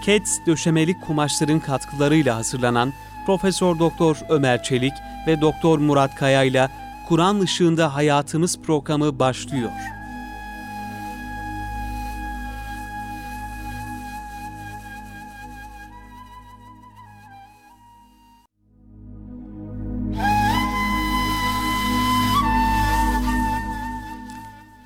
[0.00, 2.92] Keds döşemelik kumaşların katkılarıyla hazırlanan
[3.26, 4.92] Profesör Doktor Ömer Çelik
[5.26, 6.68] ve Doktor Murat Kaya ile
[7.08, 9.70] Kur'an ışığında hayatımız programı başlıyor.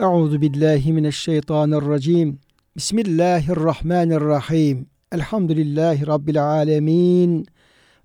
[0.00, 2.40] Euzu billahi mineşşeytanirracim.
[2.76, 4.93] Bismillahirrahmanirrahim.
[5.14, 7.46] Elhamdülillahi rabbil alamin.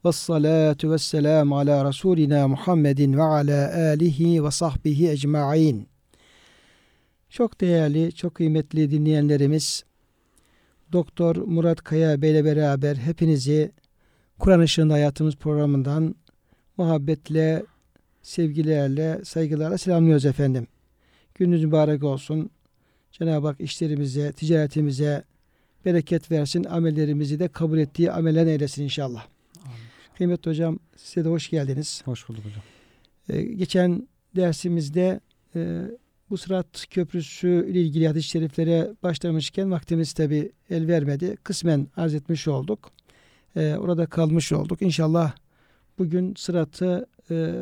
[0.05, 5.87] Ves salatu vesselam ala rasulina Muhammedin ve ala alihi ve sahbihi ecmaîn.
[7.29, 9.83] Çok değerli, çok kıymetli dinleyenlerimiz,
[10.91, 13.71] Doktor Murat Kaya Bey ile beraber hepinizi
[14.39, 16.15] Kur'an Işığında Hayatımız programından
[16.77, 17.63] muhabbetle,
[18.21, 20.67] sevgilerle, saygılarla selamlıyoruz efendim.
[21.35, 22.49] Gününüz mübarek olsun.
[23.11, 25.23] Cenab-ı Hak işlerimize, ticaretimize
[25.85, 26.63] bereket versin.
[26.63, 29.27] Amellerimizi de kabul ettiği amelen eylesin inşallah.
[29.65, 29.77] Amin.
[30.17, 32.01] Kıymetli hocam size de hoş geldiniz.
[32.05, 32.63] Hoş bulduk hocam.
[33.29, 35.19] Ee, geçen dersimizde
[35.55, 35.81] e,
[36.29, 41.37] bu Sırat Köprüsü ile ilgili hadis-i şeriflere başlamışken vaktimiz tabi el vermedi.
[41.43, 42.91] Kısmen arz etmiş olduk.
[43.55, 44.81] Ee, orada kalmış olduk.
[44.81, 45.33] İnşallah
[45.97, 47.53] bugün Sırat'ı e,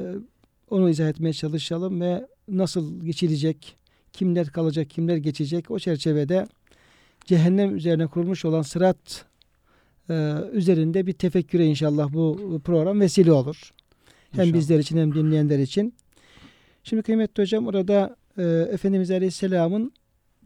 [0.70, 3.78] onu izah etmeye çalışalım ve nasıl geçilecek,
[4.14, 6.48] kimler kalacak, kimler geçecek o çerçevede
[7.28, 9.26] cehennem üzerine kurulmuş olan sırat
[10.10, 13.74] e, üzerinde bir tefekküre inşallah bu program vesile olur.
[14.32, 14.48] İnşallah.
[14.48, 15.94] Hem bizler için hem dinleyenler için.
[16.84, 19.92] Şimdi kıymetli hocam orada e, Efendimiz Aleyhisselam'ın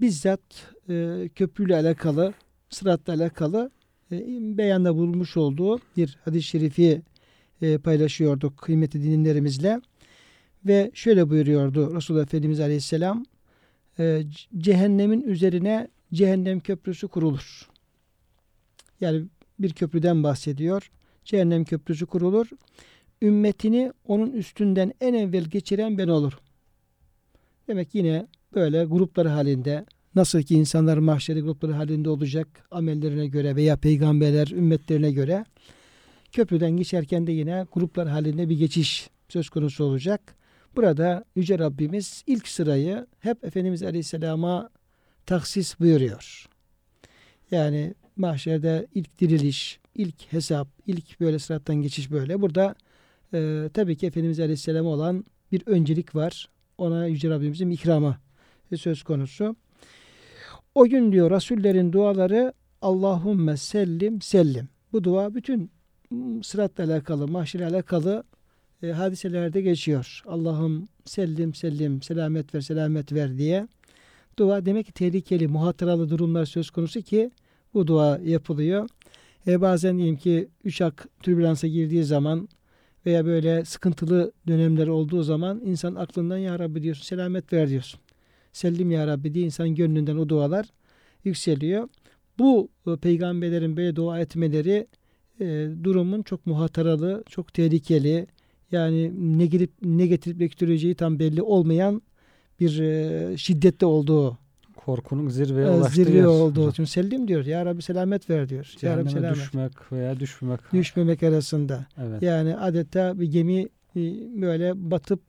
[0.02, 0.42] bizzat
[0.90, 2.34] e, köprüyle alakalı,
[2.70, 3.72] sıratla alakalı
[4.12, 4.18] e,
[4.58, 7.02] beyanda bulmuş olduğu bir hadis-i şerifi
[7.62, 9.82] e, paylaşıyorduk kıymetli dinlerimizle.
[10.66, 13.26] Ve şöyle buyuruyordu Resulullah Efendimiz Aleyhisselam
[14.00, 14.24] e,
[14.58, 17.70] cehennemin üzerine cehennem köprüsü kurulur.
[19.02, 19.26] Yani
[19.60, 20.92] bir köprüden bahsediyor.
[21.26, 22.48] Cehennem köprüsü kurulur.
[23.22, 26.34] Ümmetini onun üstünden en evvel geçiren ben olur.
[27.68, 29.86] Demek yine böyle grupları halinde
[30.16, 35.46] nasıl ki insanlar mahşeri grupları halinde olacak amellerine göre veya peygamberler ümmetlerine göre
[36.32, 40.36] köprüden geçerken de yine gruplar halinde bir geçiş söz konusu olacak.
[40.76, 44.70] Burada Yüce Rabbimiz ilk sırayı hep Efendimiz Aleyhisselam'a
[45.32, 46.46] taksis buyuruyor.
[47.52, 52.42] Yani mahşerde ilk diriliş, ilk hesap, ilk böyle sırattan geçiş böyle.
[52.42, 52.76] Burada
[53.34, 56.50] e, tabii ki Efendimiz Aleyhisselam'a olan bir öncelik var.
[56.78, 58.18] Ona Yüce Rabbimizin ikramı
[58.78, 59.56] söz konusu.
[60.76, 64.70] O gün diyor Rasullerin duaları Allahümme sellim sellim.
[64.94, 65.72] Bu dua bütün
[66.44, 68.24] sıratla alakalı, mahşerle alakalı
[68.84, 70.24] e, hadiselerde geçiyor.
[70.28, 73.68] Allah'ım sellim sellim selamet ver selamet ver diye.
[74.40, 77.32] Dua demek ki tehlikeli, muhatıralı durumlar söz konusu ki
[77.74, 78.90] bu dua yapılıyor.
[79.48, 82.50] E bazen diyelim ki uçak türbülansa girdiği zaman
[83.06, 88.00] veya böyle sıkıntılı dönemler olduğu zaman insan aklından ya Rabbi diyorsun selamet ver diyorsun.
[88.54, 90.66] Sellim ya Rabbi diye insan gönlünden o dualar
[91.24, 91.90] yükseliyor.
[92.40, 94.88] Bu e, peygamberlerin böyle dua etmeleri
[95.40, 98.28] e, durumun çok muhataralı, çok tehlikeli,
[98.72, 102.02] yani ne gelip ne getirip götüreceği tam belli olmayan
[102.62, 104.38] bir e, şiddette olduğu
[104.76, 107.46] korkunun zirveye e, ulaştığı zirveye olduğu için sellim diyor.
[107.46, 108.74] Ya Rabbi selamet ver diyor.
[108.78, 109.38] Cehenneme ya Rabbi selamet.
[109.38, 110.60] düşmek veya düşmemek.
[110.74, 111.86] Düşmemek arasında.
[111.98, 112.24] Evet.
[112.24, 113.62] Yani adeta bir gemi
[113.96, 114.02] e,
[114.42, 115.22] böyle batıp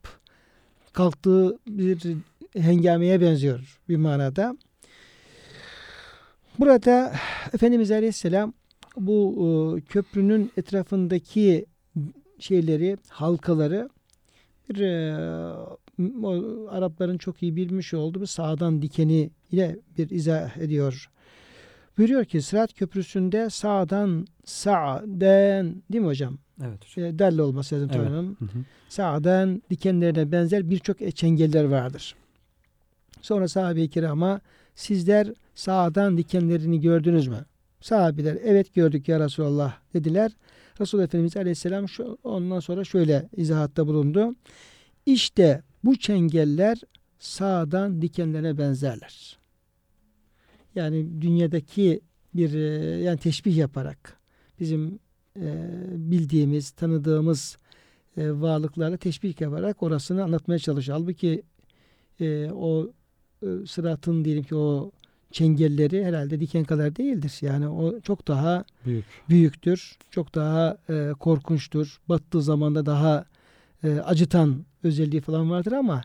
[0.93, 2.17] kalktığı bir
[2.57, 4.57] hengameye benziyor bir manada.
[6.59, 7.13] Burada
[7.55, 8.53] Efendimiz Aleyhisselam
[8.97, 11.67] bu e, köprünün etrafındaki
[12.39, 13.89] şeyleri, halkaları
[14.69, 15.17] bir e,
[16.71, 21.11] Arapların çok iyi bilmiş olduğu sağdan dikeni ile bir izah ediyor.
[21.99, 26.39] Buyuruyor ki Sırat Köprüsü'nde sağdan sa'den değil mi hocam?
[26.61, 27.05] Evet hocam.
[27.05, 28.07] E, dalle olması lazım evet.
[28.07, 28.37] tanımım.
[28.89, 32.15] Sağdan dikenlerine benzer birçok çengeller vardır.
[33.23, 34.41] Sonra sahabe-i kirama
[34.75, 37.45] sizler sağdan dikenlerini gördünüz mü?
[37.81, 40.33] Sahabiler evet gördük ya Resulallah dediler.
[40.81, 44.35] Resul Efendimiz Aleyhisselam şu, ondan sonra şöyle izahatta bulundu.
[45.07, 46.81] İşte bu çengeller
[47.19, 49.39] sağdan dikenlerine benzerler.
[50.75, 52.01] Yani dünyadaki
[52.35, 54.21] bir e, yani teşbih yaparak
[54.61, 54.99] bizim
[55.37, 57.59] e, bildiğimiz, tanıdığımız
[58.17, 60.99] e, varlıklarla teşbih yaparak orasını anlatmaya çalışıyor.
[60.99, 61.43] Halbuki
[62.21, 62.91] e, o
[63.43, 64.91] e, sıratın diyelim ki o
[65.31, 67.39] çengelleri herhalde diken kadar değildir.
[67.41, 69.05] Yani o çok daha Büyük.
[69.29, 69.99] büyüktür.
[70.11, 72.01] Çok daha e, korkunçtur.
[72.09, 73.25] Battığı zamanda daha
[73.85, 76.03] e, acıtan özelliği falan vardır ama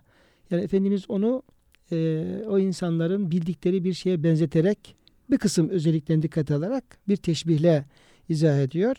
[0.51, 1.43] yani Efendimiz onu
[1.91, 4.95] e, o insanların bildikleri bir şeye benzeterek
[5.31, 7.85] bir kısım özelliklerini dikkat alarak bir teşbihle
[8.29, 8.95] izah ediyor.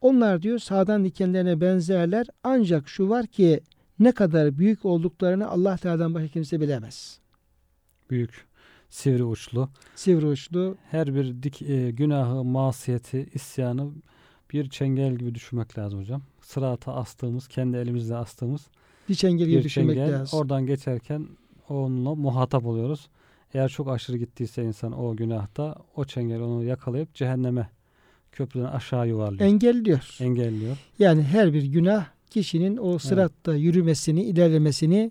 [0.00, 3.60] Onlar diyor sağdan dikenlerine benzerler ancak şu var ki
[3.98, 7.20] ne kadar büyük olduklarını Allah Teala'dan başka kimse bilemez.
[8.10, 8.46] Büyük,
[8.90, 9.68] sivri uçlu.
[9.94, 10.76] Sivri uçlu.
[10.90, 13.90] Her bir dik, e, günahı, masiyeti, isyanı
[14.52, 16.22] bir çengel gibi düşünmek lazım hocam.
[16.50, 18.66] Sırata astığımız, kendi elimizle astığımız
[19.08, 20.20] bir çengel bir düşünmek çengel.
[20.20, 20.38] lazım.
[20.38, 21.28] Oradan geçerken
[21.68, 23.08] onunla muhatap oluyoruz.
[23.54, 27.70] Eğer çok aşırı gittiyse insan o günahta o çengel onu yakalayıp cehenneme
[28.32, 29.40] köprüden aşağı yuvarlıyor.
[29.40, 30.16] Engelliyor.
[30.20, 30.76] Engelliyor.
[30.98, 33.62] Yani her bir günah kişinin o sıratta evet.
[33.62, 35.10] yürümesini, ilerlemesini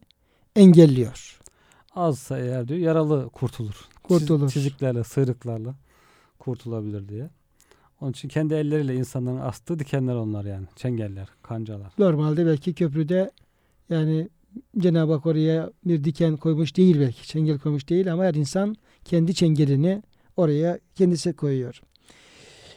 [0.55, 1.39] engelliyor.
[1.95, 3.87] Azsa eğer diyor yaralı kurtulur.
[4.03, 4.49] Kurtulur.
[4.49, 5.75] Çiziklerle, sıyrıklarla
[6.39, 7.29] kurtulabilir diye.
[8.01, 10.65] Onun için kendi elleriyle insanların astığı dikenler onlar yani.
[10.75, 11.93] Çengeller, kancalar.
[11.97, 13.31] Normalde belki köprüde
[13.89, 14.29] yani
[14.77, 17.27] Cenab-ı Hak oraya bir diken koymuş değil belki.
[17.27, 18.75] Çengel koymuş değil ama her insan
[19.05, 20.03] kendi çengelini
[20.37, 21.81] oraya kendisi koyuyor.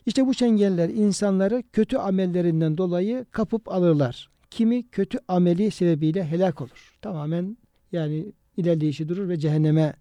[0.06, 4.30] İşte bu çengeller insanları kötü amellerinden dolayı kapıp alırlar.
[4.50, 6.98] Kimi kötü ameli sebebiyle helak olur.
[7.02, 7.56] Tamamen
[7.92, 9.94] yani ilerleyişi durur ve cehenneme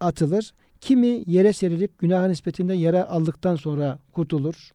[0.00, 0.52] atılır.
[0.80, 4.72] Kimi yere serilip günah nispetinde yara aldıktan sonra kurtulur.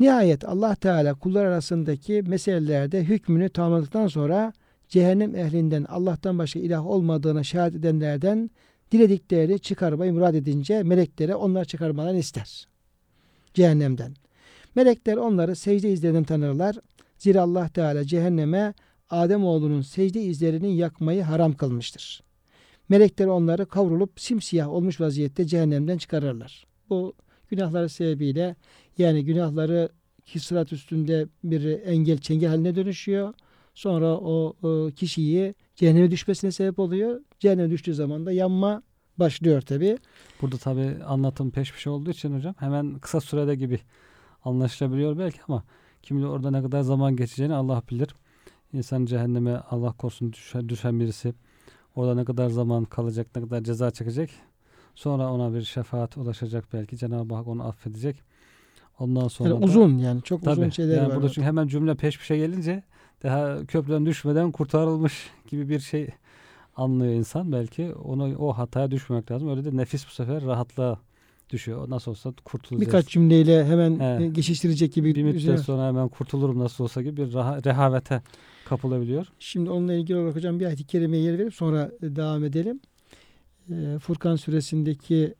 [0.00, 4.52] Nihayet Allah Teala kullar arasındaki meselelerde hükmünü tamamladıktan sonra
[4.88, 8.50] cehennem ehlinden Allah'tan başka ilah olmadığına şahit edenlerden
[8.92, 12.68] diledikleri çıkarmayı murad edince meleklere onlar çıkarmalarını ister.
[13.54, 14.14] Cehennemden.
[14.74, 16.76] Melekler onları secde izlerinden tanırlar.
[17.18, 18.74] Zira Allah Teala cehenneme
[19.10, 22.27] Adem oğlunun secde izlerini yakmayı haram kılmıştır.
[22.88, 26.66] Melekler onları kavrulup simsiyah olmuş vaziyette cehennemden çıkarırlar.
[26.90, 27.14] Bu
[27.48, 28.56] günahları sebebiyle
[28.98, 29.88] yani günahları
[30.26, 33.34] kisrat üstünde bir engel çengel haline dönüşüyor.
[33.74, 37.20] Sonra o, o kişiyi cehenneme düşmesine sebep oluyor.
[37.38, 38.82] Cehenneme düştüğü zaman da yanma
[39.18, 39.98] başlıyor tabi.
[40.42, 43.80] Burada tabi anlatım peş peşe olduğu için hocam hemen kısa sürede gibi
[44.44, 45.64] anlaşılabiliyor belki ama
[46.02, 48.08] kim orada ne kadar zaman geçeceğini Allah bilir.
[48.72, 51.34] İnsan cehenneme Allah korusun düşen, düşen birisi
[51.98, 54.30] orada ne kadar zaman kalacak, ne kadar ceza çekecek.
[54.94, 56.96] Sonra ona bir şefaat ulaşacak belki.
[56.96, 58.16] Cenab-ı Hak onu affedecek.
[58.98, 61.16] Ondan sonra yani uzun yani çok tabii, uzun şeyler yani var.
[61.16, 62.82] Burada çünkü hemen cümle peş peşe gelince
[63.22, 66.08] daha köprüden düşmeden kurtarılmış gibi bir şey
[66.76, 67.52] anlıyor insan.
[67.52, 69.50] Belki onu o hataya düşmemek lazım.
[69.50, 70.98] Öyle de nefis bu sefer rahatlığa
[71.50, 71.90] düşüyor.
[71.90, 72.88] Nasıl olsa kurtulacağız.
[72.88, 74.28] Birkaç cümleyle hemen He.
[74.28, 75.14] geçiştirecek gibi.
[75.14, 77.32] Bir müddet sonra hemen kurtulurum nasıl olsa gibi bir
[77.64, 78.22] rehavete
[78.68, 79.26] kapılabiliyor.
[79.38, 82.80] Şimdi onunla ilgili olarak hocam bir ayet-i kerimeye yer verip sonra devam edelim.
[84.00, 85.34] Furkan suresindeki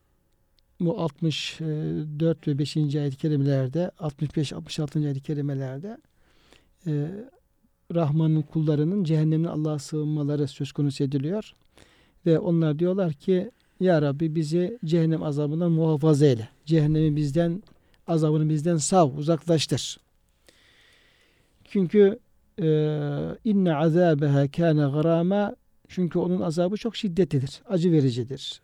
[0.80, 2.76] bu 64 ve 5.
[2.76, 5.04] ayet-i kerimelerde 65-66.
[5.04, 5.98] ayet-i kerimelerde
[6.86, 7.08] e,
[7.94, 11.54] Rahman'ın kullarının cehennemin Allah'a sığınmaları söz konusu ediliyor.
[12.26, 13.50] Ve onlar diyorlar ki
[13.80, 16.48] Ya Rabbi bizi cehennem azabından muhafaza eyle.
[16.64, 17.62] Cehennemi bizden
[18.06, 20.00] azabını bizden sav, uzaklaştır.
[21.64, 22.18] Çünkü e,
[23.44, 25.56] inne azabeha kana garama
[25.88, 28.62] çünkü onun azabı çok şiddetlidir, acı vericidir.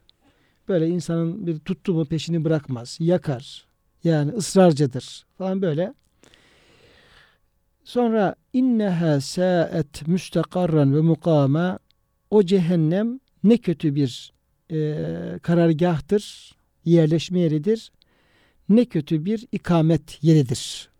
[0.68, 3.66] Böyle insanın bir tuttu mu peşini bırakmaz, yakar.
[4.04, 5.94] Yani ısrarcıdır falan böyle.
[7.84, 11.78] Sonra inneha saet müstakarran ve mukama
[12.30, 14.32] o cehennem ne kötü bir
[14.70, 17.92] e, karargahtır, yerleşme yeridir.
[18.68, 20.90] Ne kötü bir ikamet yeridir.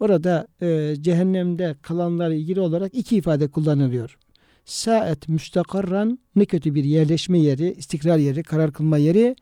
[0.00, 4.18] Orada e, cehennemde kalanlarla ilgili olarak iki ifade kullanılıyor.
[4.64, 9.36] Saet müstakarran ne kötü bir yerleşme yeri, istikrar yeri, karar kılma yeri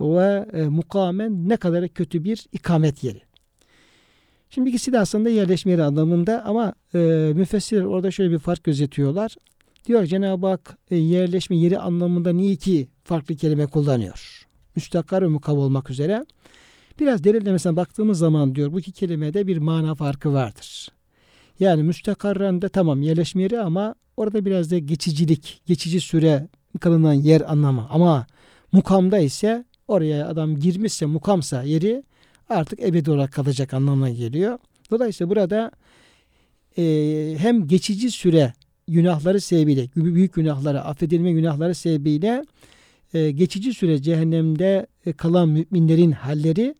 [0.00, 3.22] ve e, mukamen ne kadar kötü bir ikamet yeri.
[4.50, 6.98] Şimdi ikisi de aslında yerleşme yeri anlamında ama e,
[7.34, 9.36] müfessirler orada şöyle bir fark gözetiyorlar.
[9.86, 14.46] Diyor Cenab-ı Hak e, yerleşme yeri anlamında niye iki farklı kelime kullanıyor?
[14.76, 16.24] Müstakar ve mukav olmak üzere.
[17.00, 20.88] Biraz derinlemesine baktığımız zaman diyor bu iki kelimede bir mana farkı vardır.
[21.60, 26.48] Yani müstakarranda tamam yerleşme yeri ama orada biraz da geçicilik, geçici süre
[26.80, 27.86] kalınan yer anlamı.
[27.90, 28.26] Ama
[28.72, 32.02] mukamda ise oraya adam girmişse mukamsa yeri
[32.48, 34.58] artık ebedi olarak kalacak anlamına geliyor.
[34.90, 35.70] Dolayısıyla burada
[36.78, 38.52] e, hem geçici süre
[38.88, 42.44] günahları sebebiyle, büyük günahları, affedilme günahları sebebiyle
[43.14, 46.74] e, geçici süre cehennemde e, kalan müminlerin halleri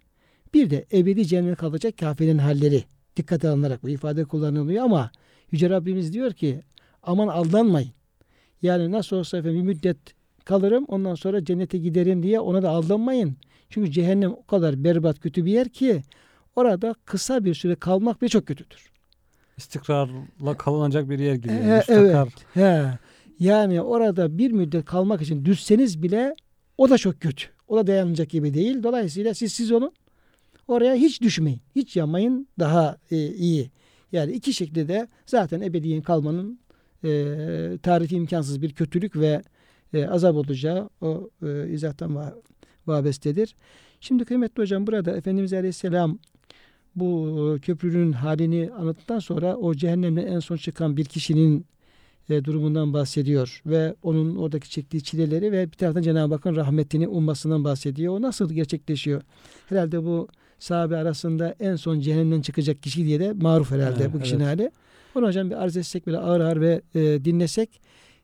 [0.55, 2.85] bir de ebedi cehennemde kalacak kafirin halleri
[3.17, 5.11] dikkate alınarak bu ifade kullanılıyor ama
[5.51, 6.61] Yüce Rabbimiz diyor ki
[7.03, 7.91] aman aldanmayın.
[8.63, 9.97] Yani nasıl olsa efendim bir müddet
[10.45, 13.37] kalırım ondan sonra cennete giderim diye ona da aldanmayın.
[13.71, 16.03] Çünkü cehennem o kadar berbat kötü bir yer ki
[16.57, 18.93] orada kısa bir süre kalmak bile çok kötüdür.
[19.57, 21.53] İstikrarla kalınacak bir yer gibi.
[21.53, 22.29] He, evet.
[22.55, 22.99] He.
[23.39, 26.37] Yani orada bir müddet kalmak için düşseniz bile
[26.79, 27.47] O da çok kötü.
[27.69, 28.83] O da dayanılacak gibi değil.
[28.83, 29.93] Dolayısıyla siz siz olun.
[30.73, 31.61] Oraya hiç düşmeyin.
[31.76, 32.49] Hiç yanmayın.
[32.59, 33.71] Daha e, iyi.
[34.12, 36.59] Yani iki şekilde de zaten ebediyen kalmanın
[37.05, 37.09] e,
[37.83, 39.43] tarifi imkansız bir kötülük ve
[39.95, 42.35] e, azap olacağı o e, izahtan va
[42.87, 43.55] vabestedir.
[44.00, 46.19] Şimdi kıymetli hocam burada Efendimiz Aleyhisselam
[46.97, 51.67] bu köprünün halini anlattıktan sonra o cehennemden en son çıkan bir kişinin
[52.31, 57.64] e, durumundan bahsediyor ve onun oradaki çektiği çileleri ve bir taraftan Cenab-ı Hakk'ın rahmetini ummasından
[57.64, 58.14] bahsediyor.
[58.19, 59.23] O nasıl gerçekleşiyor?
[59.69, 60.29] Herhalde bu
[60.62, 64.59] sahabe arasında en son cehennemden çıkacak kişi diye de maruf herhalde Evet, bu kişinin evet.
[64.59, 64.71] hali.
[65.14, 67.81] Onu hocam bir arz etsek böyle ağır ağır ve e, dinlesek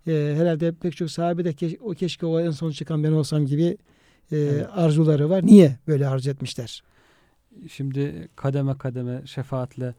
[0.06, 3.46] e, herhalde pek çok sahabe de keş, o keşke o en son çıkan ben olsam
[3.46, 3.64] gibi
[4.32, 4.66] e, Evet.
[4.72, 5.46] arzuları var.
[5.46, 6.82] Niye böyle arz etmişler?
[7.70, 9.94] Şimdi kademe kademe şefaatle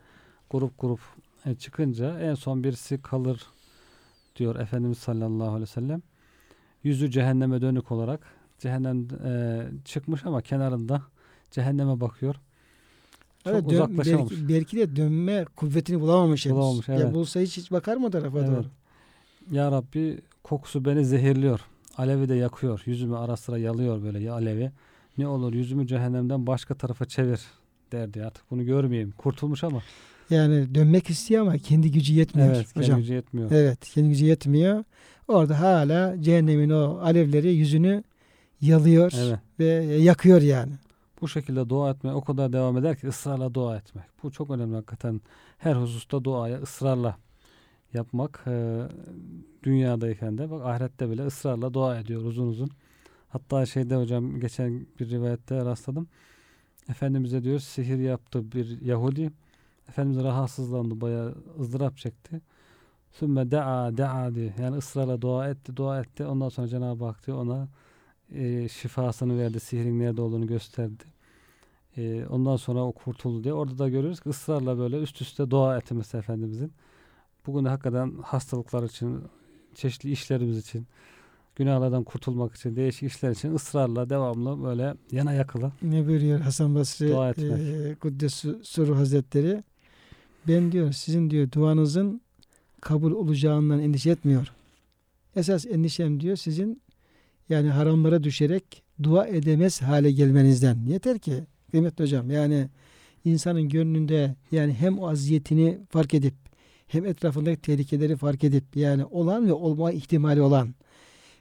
[0.50, 1.00] grup grup
[1.46, 3.41] e, çıkınca en son birisi kalır
[4.36, 6.01] diyor Efendimiz sallallahu aleyhi ve sellem.
[6.84, 8.19] Yüzü cehenneme dönük olarak
[8.60, 11.01] cehennem e, çıkmış ama kenarında
[11.51, 12.36] cehenneme bakıyor.
[13.44, 14.32] Çok Evet, uzaklaşamamış.
[14.32, 16.56] belki, belki de dönme kuvvetini bulamamış henüz.
[16.58, 17.13] Bulamamış, Ya evet.
[17.13, 18.50] bulsa hiç, hiç bakar mı o tarafa Evet.
[18.50, 18.65] doğru?
[19.51, 21.60] Ya Rabbi kokusu beni zehirliyor.
[21.98, 22.82] Alevi de yakıyor.
[22.86, 24.72] Yüzümü ara sıra yalıyor böyle ya alevi.
[25.18, 27.39] Ne olur yüzümü cehennemden başka tarafa çevir
[27.91, 29.13] derdi artık bunu görmeyeyim.
[29.18, 29.82] Kurtulmuş ama
[30.29, 33.00] Yani dönmek istiyor ama kendi gücü yetmiyor evet kendi hocam.
[33.00, 33.51] gücü yetmiyor.
[33.51, 34.84] Evet, kendi gücü yetmiyor.
[35.27, 38.03] Orada hala cehennemin o alevleri yüzünü
[38.62, 39.39] yalıyor Evet.
[39.60, 39.65] ve
[39.96, 40.72] yakıyor yani.
[41.22, 44.06] Bu şekilde dua etmeye o kadar devam eder ki ısrarla dua etmek.
[44.24, 45.22] Bu çok önemli hakikaten.
[45.58, 47.18] Her hususta duaya ısrarla
[47.94, 48.44] yapmak.
[48.48, 48.84] e,
[49.64, 52.70] dünyadayken de bak ahirette bile ısrarla dua ediyor uzun uzun.
[53.30, 56.08] Hatta şeyde hocam geçen bir rivayette rastladım.
[56.90, 59.32] Efendimiz'e diyor sihir yaptı bir Yahudi.
[59.90, 62.42] Efendimiz rahatsızlandı bayağı ızdırap çekti.
[63.12, 64.54] Sümme da'a da'a diye.
[64.62, 66.26] Yani ısrarla dua etti dua etti.
[66.26, 67.68] Ondan sonra Cenab-ı Hak diyor ona
[68.36, 69.60] e, şifasını verdi.
[69.60, 71.04] Sihrin nerede olduğunu gösterdi.
[71.98, 73.53] E, ondan sonra o kurtuldu diye.
[73.53, 76.72] Orada da görüyoruz ki ısrarla böyle üst üste dua etmesi Efendimizin.
[77.48, 79.22] Bugün hakikaten hastalıklar için,
[79.75, 80.88] çeşitli işlerimiz için,
[81.55, 85.72] günahlardan kurtulmak için, değişik işler için ısrarla devamlı böyle yana yakıla.
[85.81, 89.63] Ne buyuruyor Hasan Basri Dua e, Kuddesi Suru Hazretleri?
[90.48, 92.22] Ben diyor sizin diyor duanızın
[92.81, 94.51] kabul olacağından endişe etmiyor.
[95.36, 96.81] Esas endişem diyor sizin
[97.50, 100.77] yani haramlara düşerek dua edemez hale gelmenizden.
[100.88, 102.70] Yeter ki kıymetli hocam yani
[103.26, 106.34] insanın gönlünde yani hem o aziyetini fark edip
[106.88, 110.76] hem etrafındaki tehlikeleri fark edip yani olan ve olma ihtimali olan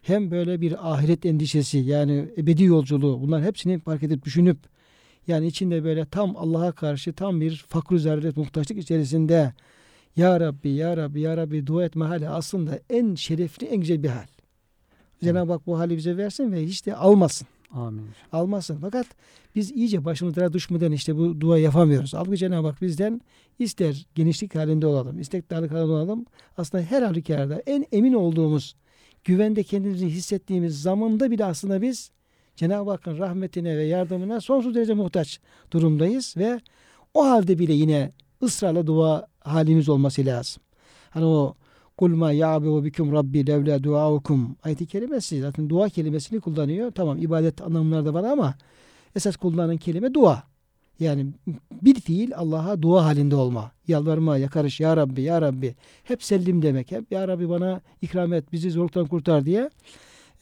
[0.02, 4.58] hem böyle bir ahiret endişesi yani ebedi yolculuğu bunlar hepsini fark edip düşünüp
[5.26, 9.52] yani içinde böyle tam Allah'a karşı tam bir fakr zaruret muhtaçlık içerisinde
[10.16, 14.08] Ya Rabbi Ya Rabbi Ya Rabbi dua etme hali aslında en şerefli en güzel bir
[14.08, 14.26] hal.
[15.25, 18.06] Cenab-ı Hak bu hali bize versin ve hiç de almasın Amin.
[18.32, 18.78] almasın.
[18.80, 19.06] Fakat
[19.54, 22.14] biz iyice başımıza düşmeden işte bu dua yapamıyoruz.
[22.14, 23.20] Halbuki Cenab-ı Hak bizden
[23.58, 26.26] ister genişlik halinde olalım, ister darlık halinde olalım.
[26.56, 28.76] Aslında her halükarda en emin olduğumuz,
[29.25, 32.10] güvende kendimizi hissettiğimiz zamanda bile aslında biz
[32.56, 36.60] Cenab-ı Hakk'ın rahmetine ve yardımına sonsuz derece muhtaç durumdayız ve
[37.14, 40.62] o halde bile yine ısrarla dua halimiz olması lazım.
[41.10, 41.54] Hani o
[41.98, 46.90] Kul ma ya'bu bikum rabbi levla duaukum ayeti kelimesi zaten dua kelimesini kullanıyor.
[46.90, 48.54] Tamam ibadet anlamları da var ama
[49.16, 50.42] esas kullanılan kelime dua.
[51.00, 51.26] Yani
[51.82, 53.72] bir fiil Allah'a dua halinde olma.
[53.88, 55.74] Yalvarma, yakarış ya Rabbi, ya Rabbi.
[56.04, 56.92] Hep sellim demek.
[56.92, 59.70] Hep ya Rabbi bana ikram et, bizi zorluktan kurtar diye.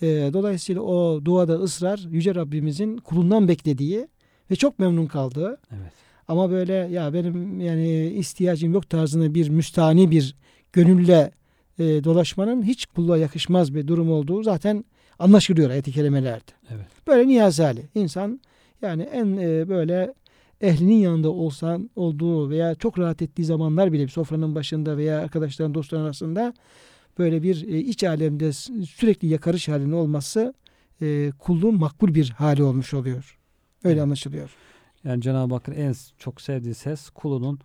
[0.03, 4.09] Ee, dolayısıyla o duada ısrar Yüce Rabbimizin kulundan beklediği
[4.51, 5.93] ve çok memnun kaldığı Evet.
[6.29, 10.37] ama böyle ya benim yani ihtiyacım yok tarzında bir müstani bir
[10.73, 11.31] gönülle
[11.79, 14.85] e, dolaşmanın hiç kulluğa yakışmaz bir durum olduğu zaten
[15.19, 16.53] anlaşılıyor ayet-i kerimelerde.
[16.71, 16.87] Evet.
[17.07, 17.83] Böyle niyaz hali.
[17.95, 18.41] İnsan
[18.83, 20.15] yani en e, böyle
[20.61, 25.75] ehlinin yanında olsan olduğu veya çok rahat ettiği zamanlar bile bir sofranın başında veya arkadaşların
[25.75, 26.55] dostların arasında
[27.19, 28.53] böyle bir e, iç alemde
[28.87, 30.55] sürekli yakarış halinde olması
[31.03, 33.39] e, kulluğun makbul bir hali olmuş oluyor.
[33.85, 34.03] Öyle Evet.
[34.03, 34.51] anlaşılıyor.
[35.05, 37.59] Yani Cenab-ı Hakk'ın en çok sevdiği ses kulunun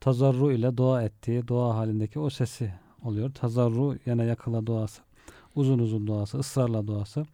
[0.00, 2.72] tazarru ile dua ettiği dua halindeki o sesi
[3.04, 3.30] oluyor.
[3.30, 5.02] Tazarru yana yakıla duası.
[5.54, 7.26] Uzun uzun duası, ısrarla duası.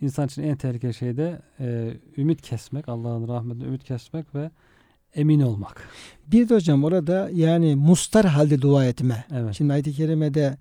[0.00, 4.50] İnsan için en tehlikeli şey de e, ümit kesmek, Allah'ın rahmetine ümit kesmek ve
[5.14, 5.88] emin olmak.
[6.26, 9.24] Bir de hocam orada yani mustar halde dua etme.
[9.34, 9.54] Evet.
[9.54, 10.56] Şimdi ayet-i kerimede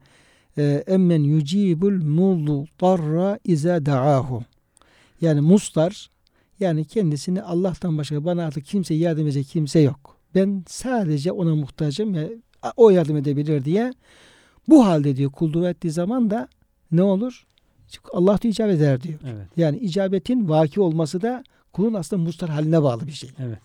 [0.57, 4.43] e, emmen yucibul muldarra iza da'ahu.
[5.21, 6.09] Yani mustar
[6.59, 10.17] yani kendisini Allah'tan başka bana artık kimse yardım edecek kimse yok.
[10.35, 12.27] Ben sadece ona muhtacım ya
[12.77, 13.93] o yardım edebilir diye
[14.67, 16.47] bu halde diyor kul dua ettiği zaman da
[16.91, 17.45] ne olur?
[18.13, 19.19] Allah da icabet eder diyor.
[19.25, 19.47] Evet.
[19.57, 23.29] Yani icabetin vaki olması da kulun aslında mustar haline bağlı bir şey.
[23.39, 23.61] Evet.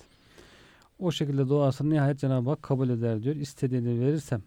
[0.99, 3.37] O şekilde duasını nihayet Cenab-ı Hak kabul eder diyor.
[3.37, 4.43] İstediğini verirsem,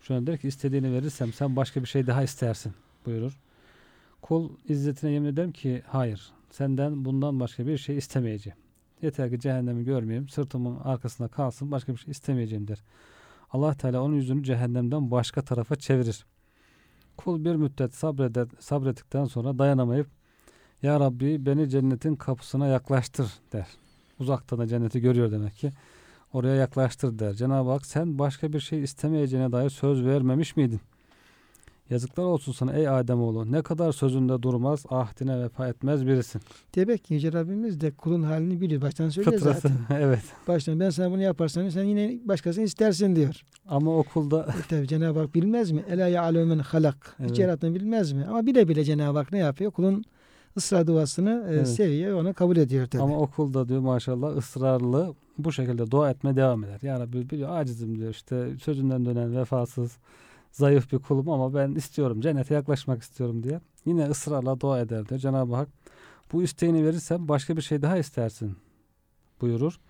[0.00, 2.72] şöyle der ki istediğini verirsem sen başka bir şey daha istersin
[3.06, 3.40] buyurur.
[4.22, 8.58] Kul izzetine yemin ederim ki hayır senden bundan başka bir şey istemeyeceğim.
[9.02, 12.78] Yeter ki cehennemi görmeyeyim, sırtımın arkasında kalsın, başka bir şey istemeyeceğim der.
[13.52, 16.26] Allah Teala onun yüzünü cehennemden başka tarafa çevirir.
[17.16, 20.06] Kul bir müddet sabreder, sabrettikten sonra dayanamayıp
[20.82, 23.66] Ya Rabbi beni cennetin kapısına yaklaştır der.
[24.18, 25.70] Uzaktan da cenneti görüyor demek ki.
[26.32, 27.34] Oraya yaklaştır der.
[27.34, 30.80] Cenab-ı Hak sen başka bir şey istemeyeceğine dair söz vermemiş miydin?
[31.90, 33.52] Yazıklar olsun sana ey Ademoğlu.
[33.52, 36.40] Ne kadar sözünde durmaz, ahdine vefa etmez birisin.
[36.74, 38.82] Demek ki Yüce Rabbimiz de kulun halini biliyor.
[38.82, 39.60] Baştan söylüyor Fıtratı.
[39.68, 39.76] zaten.
[40.00, 40.22] evet.
[40.48, 43.40] Baştan ben sana bunu yaparsam sen yine başkasını istersin diyor.
[43.68, 45.84] Ama okulda E Tabi Cenab-ı Hak bilmez mi?
[45.90, 47.16] Ela ya'lemu men halak.
[47.20, 47.30] Evet.
[47.30, 48.24] Hiç yarattığını bilmez mi?
[48.28, 49.70] Ama bile bile Cenab-ı Hak ne yapıyor?
[49.70, 50.04] Kulun
[50.56, 51.68] ısrar duasını e, Evet.
[51.68, 53.02] seviyor onu kabul ediyor tabii.
[53.02, 56.78] ama okulda diyor maşallah ısrarlı bu şekilde dua etmeye devam eder.
[56.82, 59.96] Ya Rabbi biliyor acizim diyor işte sözünden dönen vefasız
[60.52, 63.60] zayıf bir kulum ama ben istiyorum cennete yaklaşmak istiyorum diye.
[63.86, 65.20] Yine ısrarla dua eder diyor.
[65.20, 65.68] Cenab-ı Hak
[66.32, 68.56] bu isteğini verirsem başka bir şey daha istersin
[69.40, 69.80] buyurur.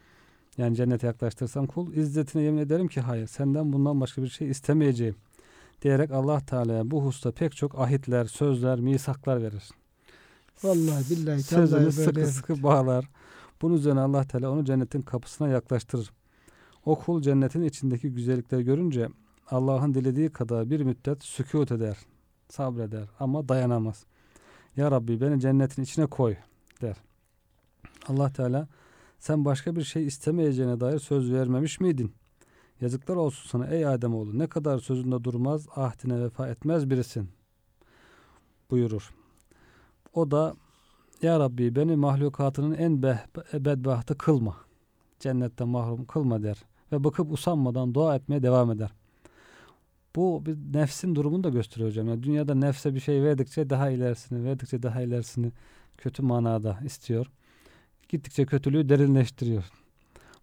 [0.59, 5.17] Yani cennete yaklaştırsam kul izzetine yemin ederim ki hayır senden bundan başka bir şey istemeyeceğim
[5.83, 9.71] diyerek Allah Teala'ya bu hususta pek çok ahitler, sözler, misaklar verir.
[10.63, 12.27] Vallahi billahi Sözünü tallahi sıkı böyle.
[12.27, 13.09] sıkı bağlar.
[13.63, 16.11] Bunun üzerine Allah Teala onu cennetin kapısına yaklaştırır.
[16.85, 19.09] O kul cennetin içindeki güzellikleri görünce
[19.51, 21.99] Allah'ın dilediği kadar bir müddet sükut eder,
[22.49, 24.05] sabreder ama dayanamaz.
[24.77, 26.37] Ya Rabbi beni cennetin içine koy
[26.83, 26.97] der.
[28.09, 28.69] Allah Teala
[29.19, 32.13] sen başka bir şey istemeyeceğine dair söz vermemiş miydin?
[32.81, 37.31] Yazıklar olsun sana ey Ademoğlu ne kadar sözünde durmaz, ahdine vefa etmez birisin
[38.71, 39.15] buyurur.
[40.15, 40.55] O da
[41.23, 43.03] ya Rabbi beni mahlukatının en
[43.53, 44.57] bedbahtı kılma.
[45.19, 46.65] Cennetten mahrum kılma der.
[46.93, 48.91] Ve bakıp usanmadan dua etmeye devam eder.
[50.17, 52.09] Bu bir nefsin durumunu da gösteriyor hocam.
[52.09, 55.53] Yani dünyada nefse bir şey verdikçe daha ilerisini, verdikçe daha ilerisini
[55.99, 57.27] kötü manada istiyor.
[58.09, 59.65] Gittikçe kötülüğü derinleştiriyor.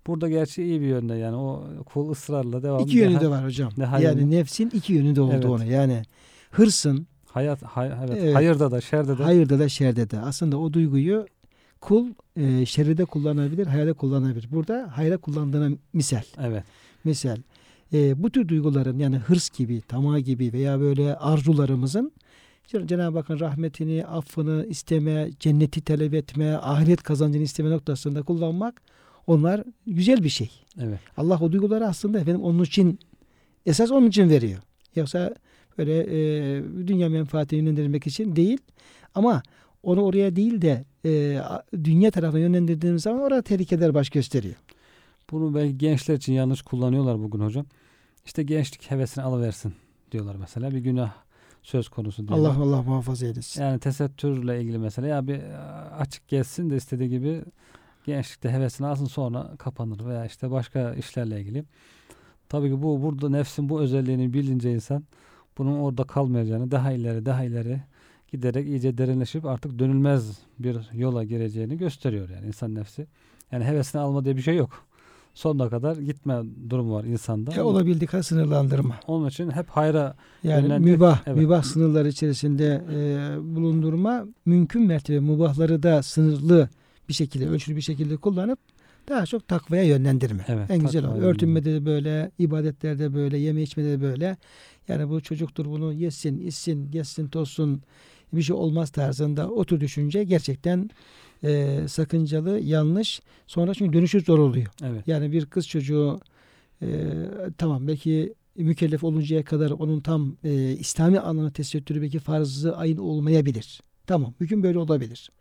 [0.08, 3.46] Burada gerçi iyi bir yönde yani o kul ısrarla devam İki yönü daha- de var
[3.46, 3.72] hocam.
[3.80, 5.46] daha yani nefsin iki yönü de Evet.
[5.46, 5.66] olduğunu.
[5.66, 6.04] Yani
[6.52, 8.36] hırsın Hayat, hay, evet, Evet.
[8.36, 10.20] hayırda da şerde de hayırda da şerde de.
[10.20, 11.26] Aslında o duyguyu
[11.82, 14.48] kul e, şeride kullanabilir, hayırda kullanabilir.
[14.52, 16.22] Burada hayra kullandığına misal.
[16.42, 16.64] evet,
[17.04, 17.38] Misal.
[17.94, 22.12] E, bu tür duyguların yani hırs gibi, tamah gibi veya böyle arzularımızın
[22.68, 28.82] Cen- Cenab-ı Hakk'ın rahmetini, affını isteme, cenneti talep etme, ahiret kazancını isteme noktasında kullanmak
[29.28, 30.50] onlar güzel bir şey.
[30.82, 31.00] evet.
[31.18, 33.00] Allah o duyguları aslında efendim onun için
[33.66, 34.60] esas onun için veriyor.
[34.96, 35.36] Yoksa
[35.78, 38.58] böyle e, dünya menfaatini yönlendirmek için değil.
[39.16, 39.44] Ama
[39.84, 41.42] onu oraya değil de e,
[41.84, 44.56] dünya tarafına yönlendirdiğimiz zaman orada tehlikeler baş gösteriyor.
[45.32, 47.66] Bunu belki gençler için yanlış kullanıyorlar bugün hocam.
[48.26, 49.74] İşte gençlik hevesini alıversin
[50.12, 50.72] diyorlar mesela.
[50.72, 51.14] Bir günah
[51.64, 52.50] söz konusu diyorlar.
[52.50, 53.62] Allah Allah muhafaza eylesin.
[53.62, 55.58] Yani tesettürle ilgili mesela ya bir e,
[55.98, 57.44] açık gelsin de istediği gibi
[58.06, 61.64] gençlikte hevesini alsın sonra kapanır veya işte başka işlerle ilgili.
[62.50, 65.04] Tabii ki bu burada nefsin bu özelliğini bilince insan
[65.58, 67.82] bunun orada kalmayacağını daha ileri daha ileri
[68.28, 73.08] giderek iyice derinleşip artık dönülmez bir yola gireceğini gösteriyor yani insan nefsi.
[73.52, 74.88] Yani hevesini alma diye bir şey yok.
[75.38, 77.54] Sonuna kadar gitme durumu var insanda.
[77.56, 79.00] E, olabildiği kadar sınırlandırma.
[79.08, 81.38] Onun için hep hayra Yani Yönlendir- mübah, evet.
[81.38, 82.98] mübah sınırlar içerisinde e,
[83.56, 86.70] bulundurma mümkün mertebe mübahları da sınırlı
[87.10, 88.60] bir şekilde, ölçülü bir şekilde kullanıp
[89.10, 90.46] daha çok takvaya yönlendirme.
[90.48, 91.26] Evet, en güzel takvaya o.
[91.26, 94.38] Örtünmede de böyle, ibadetlerde böyle, yeme içmede de böyle.
[94.88, 97.82] Yani bu çocuktur bunu yesin, içsin, yesin, tozsun
[98.34, 100.90] bir şey olmaz tarzında o tür düşünce gerçekten
[101.44, 103.22] e, sakıncalı, yanlış.
[103.48, 104.68] Sonra çünkü dönüşü zor oluyor.
[104.84, 105.08] evet.
[105.08, 106.20] Yani bir kız çocuğu
[106.82, 106.88] e,
[107.58, 113.82] tamam belki mükellef oluncaya kadar onun tam e, İslami anlamda tesettürü belki farzı ayın olmayabilir.
[114.08, 115.32] Tamam hüküm böyle olabilir.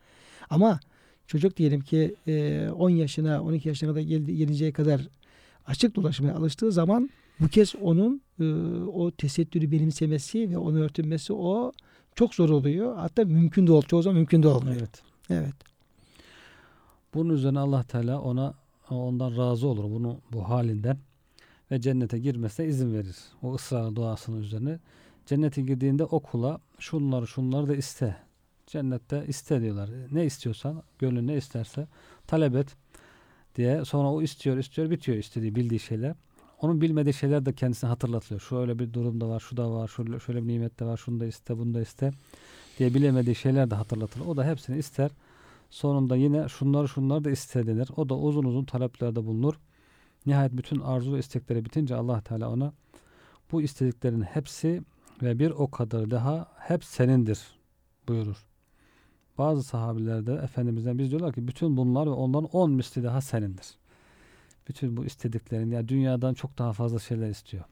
[0.50, 0.80] Ama
[1.26, 5.08] çocuk diyelim ki e, 10 yaşına 12 yaşına kadar geldi, gelinceye kadar
[5.66, 8.44] açık dolaşmaya alıştığı zaman bu kez onun e,
[8.86, 11.72] o tesettürü benimsemesi ve onu örtünmesi o
[12.14, 12.96] çok zor oluyor.
[12.96, 14.76] Hatta mümkün de ol, çoğu zaman mümkün de olmuyor.
[14.76, 15.02] Evet.
[15.30, 15.54] Evet.
[17.16, 18.54] Bunun üzerine Allah Teala ona
[18.90, 20.98] ondan razı olur bunu bu halinden
[21.70, 23.16] ve cennete girmesine izin verir.
[23.42, 24.78] O ısrar duasının üzerine.
[25.26, 28.16] Cennete girdiğinde o kula şunları şunları da iste.
[28.66, 29.90] Cennette iste diyorlar.
[30.12, 31.86] Ne istiyorsan, gönlün ne isterse
[32.26, 32.76] talep et
[33.54, 33.84] diye.
[33.84, 36.14] Sonra o istiyor, istiyor, bitiyor istediği, bildiği şeyler.
[36.60, 38.40] Onun bilmediği şeyler de kendisine hatırlatılıyor.
[38.40, 41.20] Şöyle bir durum da var, şu da var, şöyle, şöyle bir nimet de var, şunu
[41.20, 42.10] da iste, bunu da iste.
[42.78, 44.26] diye bilemediği şeyler de hatırlatılır.
[44.26, 45.10] O da hepsini ister.
[45.70, 47.88] Sonunda yine şunları şunları da iste denir.
[47.96, 49.54] O da uzun uzun taleplerde bulunur.
[50.26, 52.72] Nihayet bütün arzu ve istekleri bitince Allah Teala ona
[53.52, 54.82] bu istediklerin hepsi
[55.22, 57.40] ve bir o kadar daha hep senindir
[58.08, 58.46] buyurur.
[59.38, 63.66] Bazı sahabilerde Efendimiz'den biz diyorlar ki bütün bunlar ve ondan on misli daha senindir.
[64.68, 67.64] Bütün bu istediklerin ya yani dünyadan çok daha fazla şeyler istiyor.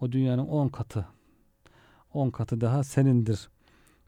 [0.00, 1.06] O dünyanın on katı
[2.14, 3.48] on katı daha senindir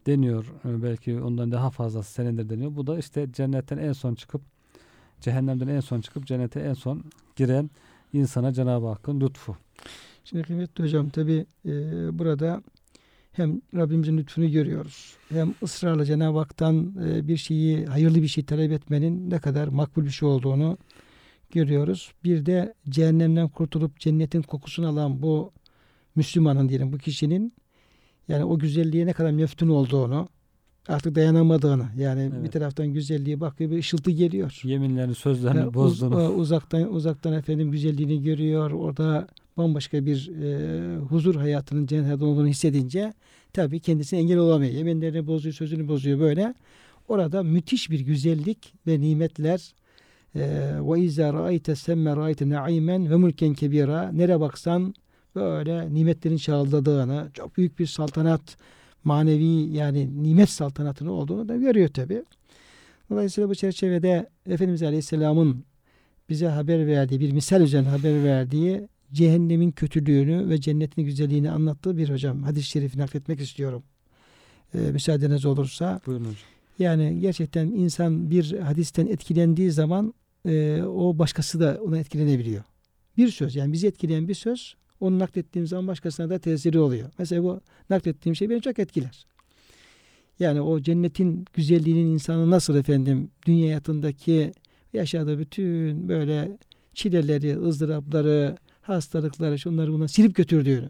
[0.08, 0.52] deniyor.
[0.64, 2.76] Ee, belki ondan daha fazlası senindir deniyor.
[2.76, 4.42] Bu da işte cennetten en son çıkıp
[5.20, 7.04] cehennemden en son çıkıp cennete en son
[7.36, 7.70] giren
[8.12, 9.56] insana Cenab-ı Hakk'ın lütfu.
[10.24, 11.72] Şimdi kıymetli hocam tabi e,
[12.18, 12.62] burada
[13.32, 15.16] hem Rabbimizin lütfunu görüyoruz.
[15.28, 20.04] Hem ısrarla Cenab-ı Hak'tan e, bir şeyi, hayırlı bir şey talep etmenin ne kadar makbul
[20.04, 20.78] bir şey olduğunu
[21.50, 22.12] görüyoruz.
[22.24, 25.52] Bir de cehennemden kurtulup cennetin kokusunu alan bu
[26.16, 27.52] Müslümanın diyelim bu kişinin
[28.28, 30.28] yani o güzelliğe ne kadar meftun olduğunu
[30.88, 32.44] artık dayanamadığını yani evet.
[32.44, 34.60] bir taraftan güzelliğe bakıyor bir ışıltı geliyor.
[34.64, 36.28] Yeminlerini sözlerini yani bozduğunu.
[36.28, 38.70] Uz, uzaktan uzaktan efendim güzelliğini görüyor.
[38.70, 43.12] Orada bambaşka bir e, huzur hayatının cennet olduğunu hissedince
[43.52, 44.72] tabii kendisine engel olamıyor.
[44.72, 46.54] Yeminlerini bozuyor, sözünü bozuyor böyle.
[47.08, 49.74] Orada müthiş bir güzellik ve nimetler
[50.34, 50.40] e,
[50.80, 54.12] ve izâ râite semme râite na'imen ve mulken kebira.
[54.12, 54.94] Nere baksan
[55.40, 58.56] böyle nimetlerin çağıldığını, çok büyük bir saltanat,
[59.04, 62.24] manevi yani nimet saltanatının olduğunu da görüyor tabi.
[63.10, 65.64] Dolayısıyla bu çerçevede Efendimiz Aleyhisselam'ın
[66.28, 72.10] bize haber verdiği, bir misal üzerine haber verdiği cehennemin kötülüğünü ve cennetin güzelliğini anlattığı bir
[72.10, 73.82] hocam hadis-i şerifi nakletmek istiyorum.
[74.74, 76.00] Ee, müsaadeniz olursa.
[76.06, 76.36] Buyurun hocam.
[76.78, 80.14] Yani gerçekten insan bir hadisten etkilendiği zaman
[80.46, 82.64] e, o başkası da ona etkilenebiliyor.
[83.16, 87.10] Bir söz yani bizi etkileyen bir söz onu naklettiğim zaman başkasına da tesiri oluyor.
[87.18, 89.26] Mesela bu naklettiğim şey beni çok etkiler.
[90.38, 94.52] Yani o cennetin güzelliğinin insanı nasıl efendim dünya hayatındaki
[94.92, 96.58] yaşadığı bütün böyle
[96.94, 100.88] çileleri, ızdırapları, hastalıkları, şunları buna silip götürdüğünü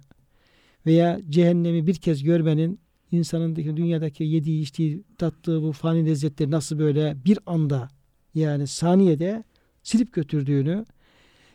[0.87, 2.81] veya cehennemi bir kez görmenin
[3.13, 7.89] insanın dünyadaki yediği, içtiği, tattığı bu fani lezzetleri nasıl böyle bir anda
[8.35, 9.45] yani saniyede
[9.83, 10.87] silip götürdüğünü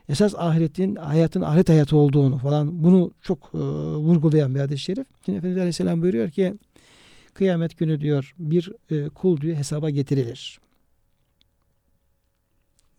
[0.10, 3.58] esas ahiretin hayatın ahiret hayatı olduğunu falan bunu çok e,
[3.98, 5.08] vurgulayan bir hadis-i şerif.
[5.26, 6.54] Şimdi Efendimiz Aleyhisselam buyuruyor ki
[7.34, 10.60] kıyamet günü diyor bir e, kul diyor hesaba getirilir.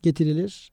[0.03, 0.73] Getirilir.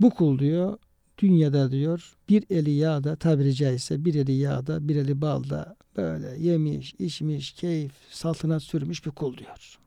[0.00, 0.78] Bu kul diyor
[1.18, 6.94] dünyada diyor bir eli yağda tabiri caizse bir eli yağda bir eli balda böyle yemiş,
[6.98, 9.78] içmiş, keyif, saltanat sürmüş bir kul diyor.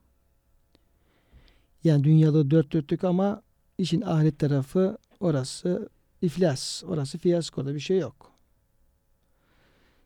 [1.83, 3.41] Yani dünyada dört dörtlük ama
[3.77, 5.89] işin ahiret tarafı Orası
[6.21, 8.31] iflas, orası fiyaskoda bir şey yok.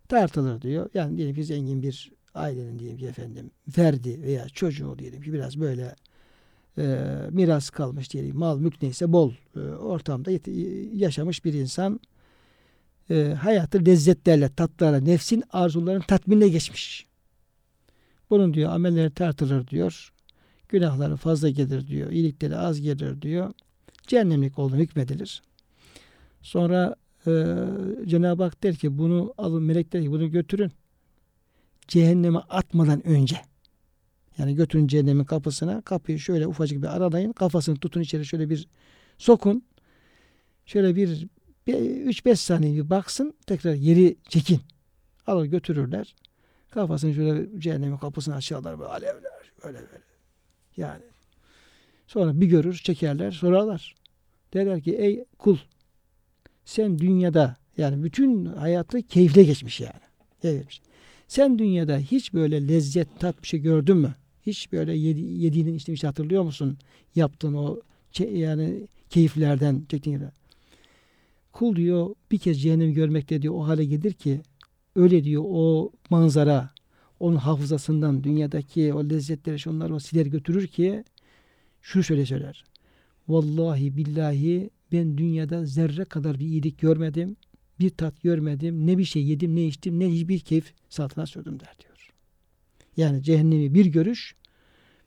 [0.07, 0.89] Tartılır diyor.
[0.93, 5.59] Yani diyelim ki zengin bir ailenin diyelim ki efendim verdi veya çocuğu diyelim ki biraz
[5.59, 5.95] böyle
[6.77, 10.31] e, miras kalmış diyelim mal mülk neyse bol e, ortamda
[10.93, 11.99] yaşamış bir insan
[13.09, 17.07] e, hayatı lezzetlerle tatlarla nefsin arzuların tatminle geçmiş.
[18.29, 20.13] Bunun diyor amelleri tartılır diyor.
[20.69, 22.11] Günahları fazla gelir diyor.
[22.11, 23.53] iyilikleri az gelir diyor
[24.11, 25.41] cehennemlik olduğunu hükmedilir.
[26.41, 26.95] Sonra
[27.27, 27.31] e,
[28.05, 30.71] Cenab-ı Hak der ki bunu alın melekler bunu götürün.
[31.87, 33.41] Cehenneme atmadan önce.
[34.37, 35.81] Yani götürün cehennemin kapısına.
[35.81, 37.31] Kapıyı şöyle ufacık bir aralayın.
[37.31, 38.67] Kafasını tutun içeri şöyle bir
[39.17, 39.63] sokun.
[40.65, 41.27] Şöyle bir
[41.67, 43.33] 3-5 saniye bir baksın.
[43.47, 44.61] Tekrar yeri çekin.
[45.27, 46.15] Alır götürürler.
[46.71, 49.51] Kafasını şöyle cehennemin kapısını açarlar böyle alevler.
[49.63, 50.03] Böyle böyle.
[50.77, 51.03] Yani
[52.11, 53.95] Sonra bir görür, çekerler, sorarlar.
[54.53, 55.57] Derler ki ey kul
[56.65, 60.01] sen dünyada yani bütün hayatı keyifle geçmiş yani.
[60.43, 60.79] Evet.
[61.27, 64.15] Sen dünyada hiç böyle lezzet, tat bir şey gördün mü?
[64.45, 66.77] Hiç böyle yedi, yediğinin içtiğin şey hatırlıyor musun?
[67.15, 67.79] Yaptığın o
[68.19, 70.23] yani keyiflerden çektiğin
[71.51, 74.41] Kul diyor bir kez cehennemi görmekte diyor o hale gelir ki
[74.95, 76.69] öyle diyor o manzara
[77.19, 81.03] onun hafızasından dünyadaki o lezzetleri şunları o siler götürür ki
[81.81, 82.70] şunu şöyle söyler.
[83.31, 87.35] Vallahi billahi ben dünyada zerre kadar bir iyilik görmedim.
[87.79, 88.87] Bir tat görmedim.
[88.87, 92.09] Ne bir şey yedim ne içtim ne hiçbir keyif satına sürdüm der diyor.
[92.97, 94.35] Yani cehennemi bir görüş,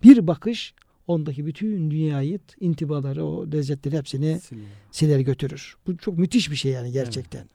[0.02, 0.74] bir bakış
[1.06, 4.66] ondaki bütün dünyayı, intibaları, o lezzetleri hepsini Siliyor.
[4.92, 5.76] siler götürür.
[5.86, 7.38] Bu çok müthiş bir şey yani gerçekten.
[7.38, 7.50] Evet.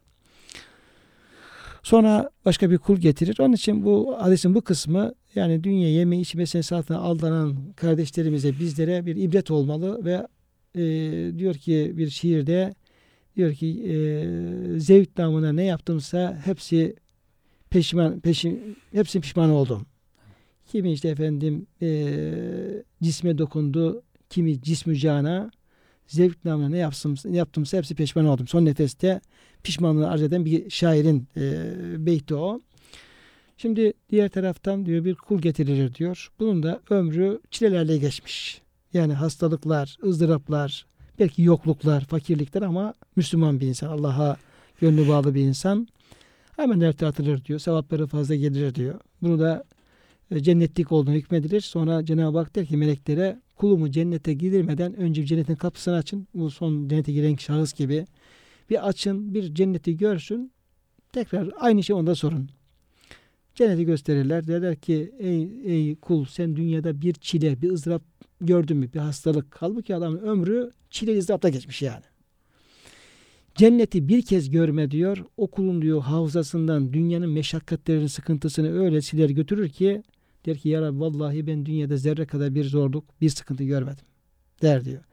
[1.84, 3.38] Sonra başka bir kul getirir.
[3.40, 9.16] Onun için bu hadisin bu kısmı yani dünya yeme içme esasına aldanan kardeşlerimize bizlere bir
[9.16, 10.28] ibret olmalı ve
[10.76, 10.82] e,
[11.38, 12.74] diyor ki bir şiirde
[13.36, 13.96] diyor ki e,
[14.80, 16.96] zevk namına ne yaptımsa hepsi
[17.70, 19.86] peşman peşin hepsi pişman oldum.
[20.72, 25.52] Kimi işte efendim eee, cisme dokundu, kimi cismü cana
[26.08, 28.48] zevk namına ne yapsam, yaptımsa hepsi pişman oldum.
[28.48, 29.22] Son nefeste
[29.64, 32.60] pişmanlığı arz eden bir şairin eee beyti o.
[33.58, 36.32] Şimdi diğer taraftan diyor bir kul getirilir diyor.
[36.40, 38.62] Bunun da ömrü çilelerle geçmiş.
[38.94, 40.86] Yani hastalıklar, ızdıraplar,
[41.20, 43.88] belki yokluklar, fakirlikler ama Müslüman bir insan.
[43.88, 44.38] Allah'a
[44.82, 45.88] gönlü bağlı bir insan.
[46.56, 47.60] Hemen dert atılır diyor.
[47.60, 49.00] Sevapları fazla gelir diyor.
[49.22, 49.64] Bunu da
[50.32, 51.62] e, cennetlik olduğunu hükmedilir.
[51.62, 56.28] Sonra Cenab-ı Hak der ki meleklere kulumu cennete girmeden önce cennetin kapısını açın.
[56.34, 58.06] Bu son cennete giren şahıs gibi.
[58.70, 60.52] Bir açın, bir cenneti görsün.
[61.14, 62.50] Tekrar aynı şey onda sorun.
[63.60, 64.48] Cenneti gösterirler.
[64.48, 68.02] Derler ki ey, ey kul sen dünyada bir çile, bir ızdırap
[68.42, 68.94] gördün mü?
[68.94, 69.56] Bir hastalık.
[69.60, 72.04] Halbuki adamın ömrü çile ızdırapta geçmiş yani.
[73.56, 75.26] Cenneti bir kez görme diyor.
[75.38, 80.04] O kulun diyor hafızasından dünyanın meşakkatlerini, sıkıntısını öyle siler götürür ki
[80.46, 84.06] der ki ya Rabbi vallahi ben dünyada zerre kadar bir zorluk, bir sıkıntı görmedim.
[84.62, 85.04] Der diyor.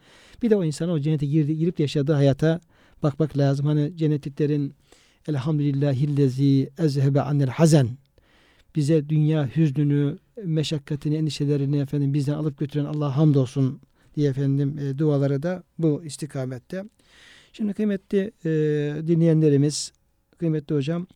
[0.43, 2.61] Bir de o insan o cennete girdi, girip yaşadığı hayata
[3.03, 3.67] bakmak lazım.
[3.67, 4.75] Hani cennetliklerin
[5.29, 7.89] elhamdülillahillezi ezhebe annel hazen
[8.77, 13.81] bize dünya hüznünü, meşakkatini, endişelerini efendim bizden alıp götüren Allah hamdolsun
[14.17, 16.85] diye efendim e, duaları da bu istikamette.
[17.53, 18.51] Şimdi kıymetli e,
[19.07, 19.93] dinleyenlerimiz,
[20.39, 21.07] kıymetli hocam,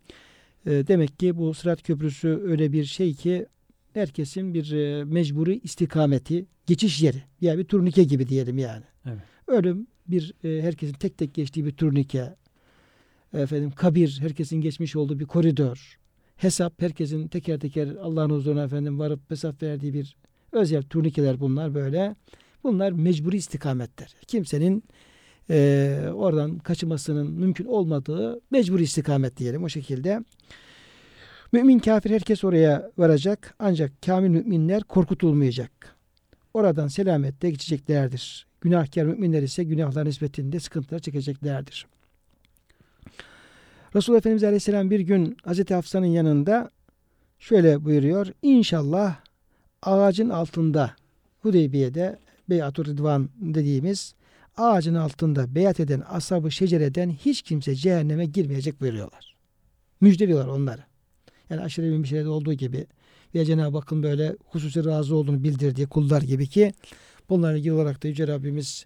[0.66, 3.46] e, demek ki bu Sırat Köprüsü öyle bir şey ki
[3.94, 7.23] herkesin bir e, mecburi istikameti, geçiş yeri.
[7.40, 8.85] Yani bir turnike gibi diyelim yani.
[9.07, 9.23] Evet.
[9.46, 12.37] Ölüm bir e, herkesin tek tek geçtiği bir turnike.
[13.35, 16.00] Efendim kabir herkesin geçmiş olduğu bir koridor.
[16.40, 20.16] Hesap herkesin teker teker Allah'ın huzuruna efendim varıp hesap verdiği bir
[20.53, 22.16] özel turnikeler bunlar böyle.
[22.64, 24.16] Bunlar mecburi istikametler.
[24.26, 24.85] Kimsenin
[25.50, 30.24] e, oradan kaçmasının mümkün olmadığı mecburi istikamet diyelim o şekilde.
[31.53, 35.96] Mümin kafir herkes oraya varacak ancak kamil müminler korkutulmayacak.
[36.55, 38.46] Oradan selametle geçeceklerdir.
[38.61, 41.87] Günahkar müminler ise günahlar nispetinde sıkıntılar çekeceklerdir.
[43.96, 46.72] Resulullah Efendimiz Aleyhisselam bir gün Hazreti Hafsa'nın yanında
[47.39, 48.28] şöyle buyuruyor.
[48.41, 49.15] İnşallah
[49.82, 50.96] ağacın altında
[51.41, 54.15] Hudeybiye'de Beyatur Rıdvan dediğimiz
[54.58, 59.36] ağacın altında beyat eden ashabı şecereden hiç kimse cehenneme girmeyecek buyuruyorlar.
[60.02, 60.82] Müjdeliyorlar onları.
[61.50, 62.88] Yani aşırı bir şeyde olduğu gibi
[63.36, 66.74] ve Cenab-ı Hakk'ın böyle hususi razı olduğunu bildirdiği kullar gibi ki
[67.30, 68.86] bunlarla ilgili olarak da Yüce Rabbimiz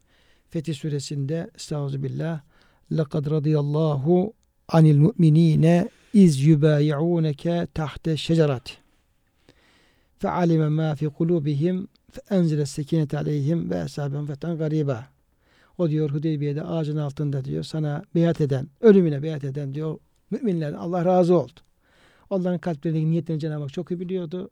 [0.49, 2.41] Fetih Suresinde Estağfirullah
[2.91, 4.31] لَقَدْ رَضِيَ اللّٰهُ
[4.68, 8.72] anil mu'minine iz yubayi'uneke tahte şecerati
[10.18, 15.14] fe'alime ma fi kulubihim fe'enzile sekinet aleyhim ve esabem feten gariba
[15.78, 19.98] o diyor Hudeybiye'de ağacın altında diyor sana beyat eden, ölümüne beyat eden diyor
[20.30, 21.60] müminlerden Allah razı oldu.
[22.30, 24.50] Onların kalplerindeki niyetlerini Cenab-ı Hak çok iyi biliyordu.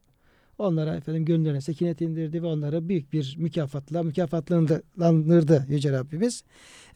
[0.58, 6.44] Onlara efendim gönüllerine sekinet indirdi ve onlara büyük bir mükafatla mükafatlandırdı Yüce Rabbimiz.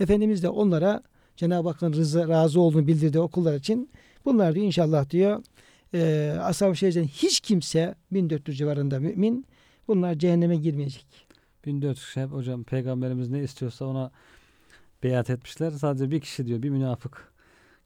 [0.00, 1.02] Efendimiz de onlara
[1.36, 3.90] Cenab-ı Hakk'ın rızı, razı olduğunu bildirdiği okullar için
[4.24, 5.42] bunlar diyor inşallah diyor
[5.94, 9.46] e, Ashab-ı Şerif'ten hiç kimse 1400 civarında mümin
[9.88, 11.26] bunlar cehenneme girmeyecek.
[11.66, 14.10] 1400 kişi hep hocam peygamberimiz ne istiyorsa ona
[15.02, 15.70] beyat etmişler.
[15.70, 17.32] Sadece bir kişi diyor bir münafık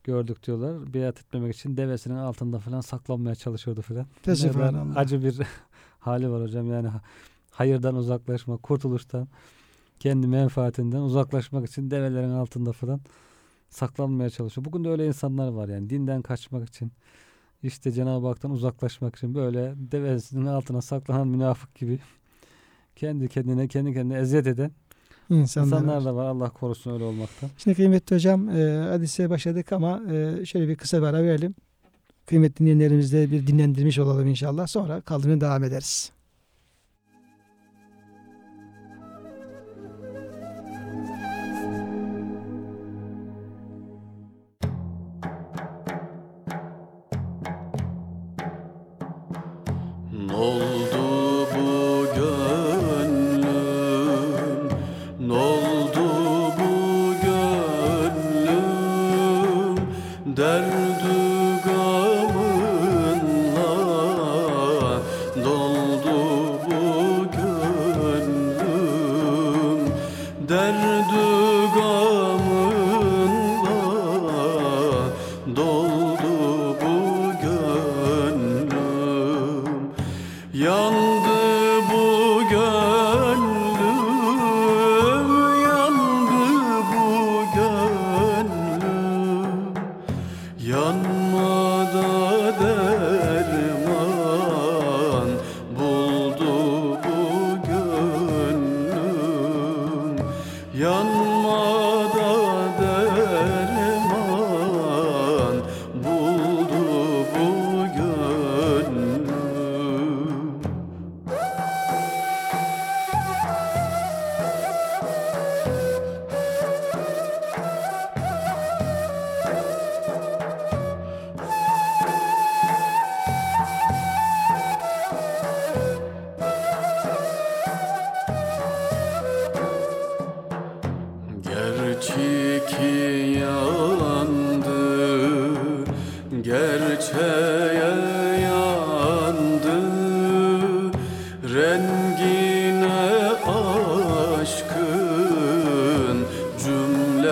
[0.05, 0.95] gördük diyorlar.
[0.95, 4.07] Beyat etmemek için devesinin altında falan saklanmaya çalışıyordu falan.
[4.23, 4.85] Fesubhanallah.
[4.85, 5.39] Nereden Acı bir
[5.99, 6.89] hali var hocam yani
[7.51, 9.29] hayırdan uzaklaşma, kurtuluştan,
[9.99, 13.01] kendi menfaatinden uzaklaşmak için develerin altında falan
[13.71, 14.65] saklanmaya çalışıyor.
[14.65, 16.93] Bugün de öyle insanlar var yani dinden kaçmak için
[17.63, 21.99] işte Cenab-ı Hak'tan uzaklaşmak için böyle devesinin altına saklanan münafık gibi
[22.97, 24.71] kendi kendine kendi kendine eziyet eden
[25.31, 26.25] İnsanlar, insanlar da var.
[26.25, 27.51] Allah korusun öyle olmaktan.
[27.59, 31.55] Şimdi kıymetli hocam e, hadise başladık ama e, şöyle bir kısa bir ara verelim.
[32.27, 34.67] Kıymetli dinleyenlerimizle bir dinlendirmiş olalım inşallah.
[34.67, 36.13] Sonra kaldığını devam ederiz.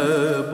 [0.09, 0.53] Cümle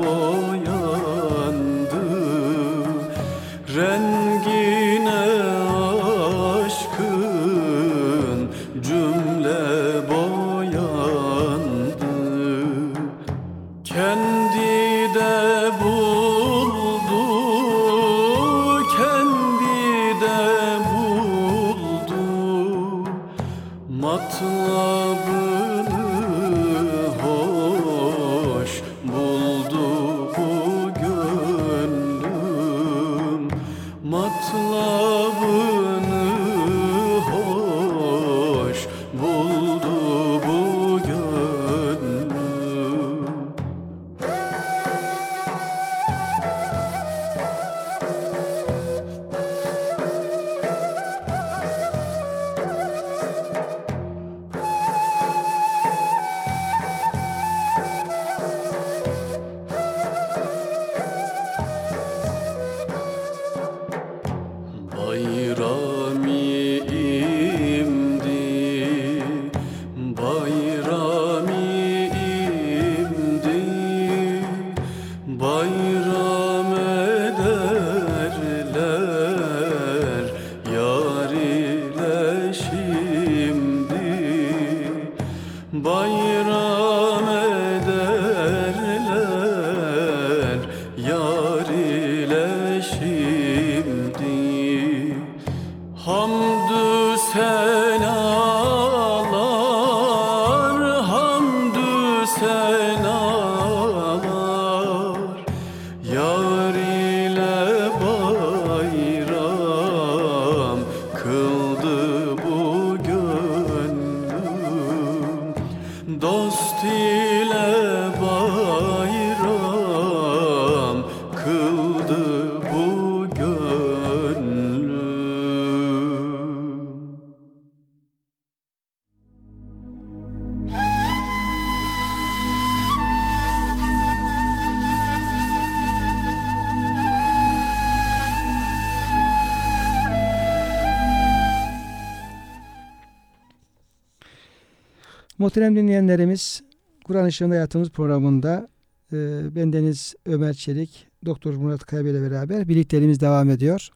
[145.55, 146.63] Muhterem dinleyenlerimiz,
[147.05, 148.69] Kur'an Işığında Hayatımız programında
[149.13, 149.17] e,
[149.55, 153.89] bendeniz Ömer Çelik, Doktor Murat Kaybe ile beraber birlikteliğimiz devam ediyor.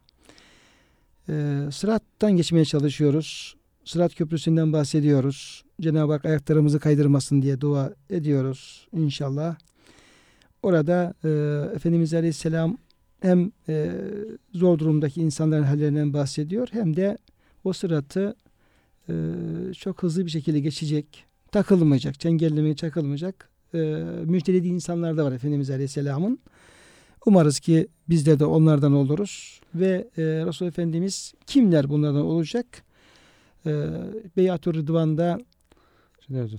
[1.29, 3.57] E, sırattan geçmeye çalışıyoruz.
[3.85, 5.65] Sırat Köprüsü'nden bahsediyoruz.
[5.81, 9.57] Cenab-ı Hak ayaklarımızı kaydırmasın diye dua ediyoruz inşallah.
[10.63, 11.29] Orada e,
[11.77, 12.79] Efendimiz Aleyhisselam
[13.21, 13.91] hem e,
[14.55, 17.19] zor durumdaki insanların hallerinden bahsediyor hem de
[17.65, 18.37] o sıratı
[19.09, 19.15] e,
[19.79, 23.79] çok hızlı bir şekilde geçecek, takılmayacak, çengellemeye çakılmayacak e,
[24.25, 26.39] müjdelediği insanlar da var Efendimiz Aleyhisselam'ın.
[27.27, 32.67] Umarız ki bizler de onlardan oluruz ve e, Resul Efendimiz kimler bunlardan olacak?
[33.67, 33.87] E,
[34.37, 35.39] Beyat-ı Rıdvan'da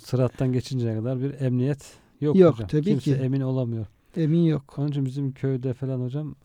[0.04, 2.68] sırattan geçinceye kadar bir emniyet yok, Yok, hocam.
[2.68, 3.24] tabii Kimse ki.
[3.24, 3.86] emin olamıyor.
[4.18, 4.80] emin yok.
[4.80, 6.36] Onun için bizim köyde falan hocam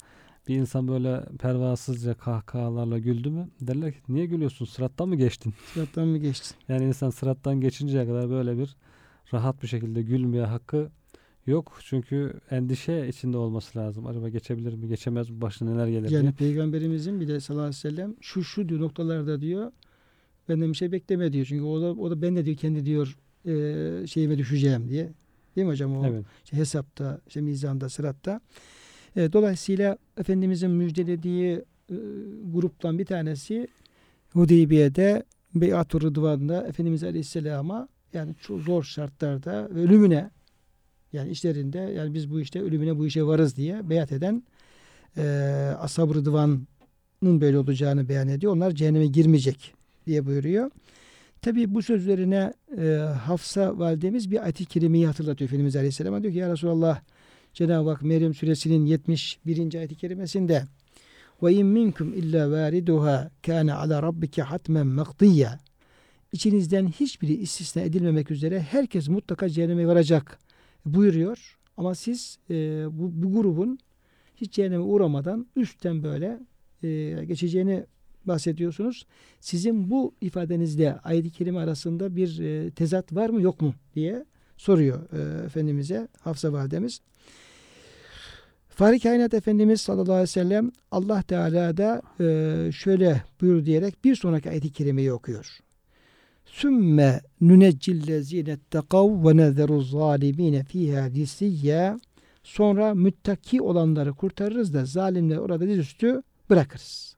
[0.48, 5.54] bir insan böyle pervasızca kahkahalarla güldü mü derler ki niye gülüyorsun sırattan mı geçtin?
[5.74, 6.56] Sırattan mı geçtin?
[6.68, 8.76] Yani insan sırattan geçinceye kadar böyle bir
[9.34, 10.90] rahat bir şekilde gülmeye hakkı
[11.46, 11.78] yok.
[11.80, 14.06] Çünkü endişe içinde olması lazım.
[14.06, 16.32] Acaba geçebilir mi geçemez mi başına neler gelir Yani diye.
[16.32, 19.72] Peygamberimizin bile sallallahu aleyhi ve sellem şu şu diyor noktalarda diyor
[20.48, 21.46] benden bir şey bekleme diyor.
[21.46, 23.16] Çünkü o da, o da ben de diyor kendi diyor
[23.46, 25.12] e, şeyime düşeceğim diye.
[25.56, 26.06] Değil mi hocam o?
[26.06, 26.24] Evet.
[26.44, 28.40] işte hesapta, işte mizanda, sıratta.
[29.16, 31.96] E, dolayısıyla Efendimizin müjdelediği e,
[32.52, 33.68] gruptan bir tanesi
[34.32, 40.30] Hudeybiye'de Beyat-ı Rıdvan'da Efendimiz Aleyhisselam'a yani çok zor şartlarda ve ölümüne
[41.12, 44.42] yani işlerinde yani biz bu işte ölümüne bu işe varız diye beyat eden
[45.16, 45.22] e,
[45.80, 48.52] Ashab-ı Rıdvan'ın böyle olacağını beyan ediyor.
[48.52, 49.74] Onlar cehenneme girmeyecek
[50.06, 50.70] diye buyuruyor.
[51.42, 52.86] Tabi bu sözlerine e,
[53.26, 56.22] Hafsa validemiz bir ayet-i kerimeyi hatırlatıyor Efendimiz Aleyhisselam'a.
[56.22, 57.00] Diyor ki ya Resulallah
[57.54, 59.74] Cenab-ı Hak Meryem suresinin 71.
[59.74, 60.64] ayet-i kerimesinde
[61.42, 65.58] ve in minkum illa variduha kana ala rabbike hatmen makdiya.
[66.32, 70.38] İçinizden hiçbiri istisna edilmemek üzere herkes mutlaka cehenneme varacak
[70.86, 71.58] buyuruyor.
[71.76, 72.54] Ama siz e,
[72.90, 73.78] bu, bu grubun
[74.36, 76.40] hiç cehenneme uğramadan üstten böyle
[76.82, 77.84] e, geçeceğini
[78.24, 79.06] bahsediyorsunuz.
[79.40, 84.24] Sizin bu ifadenizle ayet-i kerime arasında bir e, tezat var mı yok mu diye
[84.56, 87.00] soruyor e, Efendimiz'e Hafsa validemiz.
[88.74, 94.16] Fahri Kainat Efendimiz sallallahu aleyhi ve sellem Allah Teala da e, şöyle buyur diyerek bir
[94.16, 95.58] sonraki ayet-i kerimeyi okuyor.
[96.44, 102.00] Sümme nuneccillezine tekav ve nezeru zalimine fiha disiyya.
[102.42, 107.16] Sonra müttaki olanları kurtarırız da zalimleri orada dizüstü bırakırız.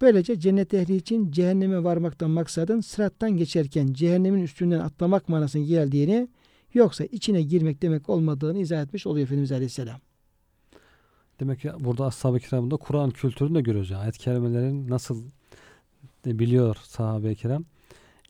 [0.00, 6.28] Böylece cennet ehli için cehenneme varmaktan maksadın sırattan geçerken cehennemin üstünden atlamak manasına geldiğini
[6.74, 10.03] yoksa içine girmek demek olmadığını izah etmiş oluyor Efendimiz Aleyhisselam.
[11.40, 13.90] Demek ki burada ashab-ı kiramında Kur'an kültürünü de görüyoruz.
[13.90, 14.02] Yani.
[14.02, 15.22] Ayet-i kerimelerin nasıl
[16.26, 17.64] biliyor sahabe-i kiram.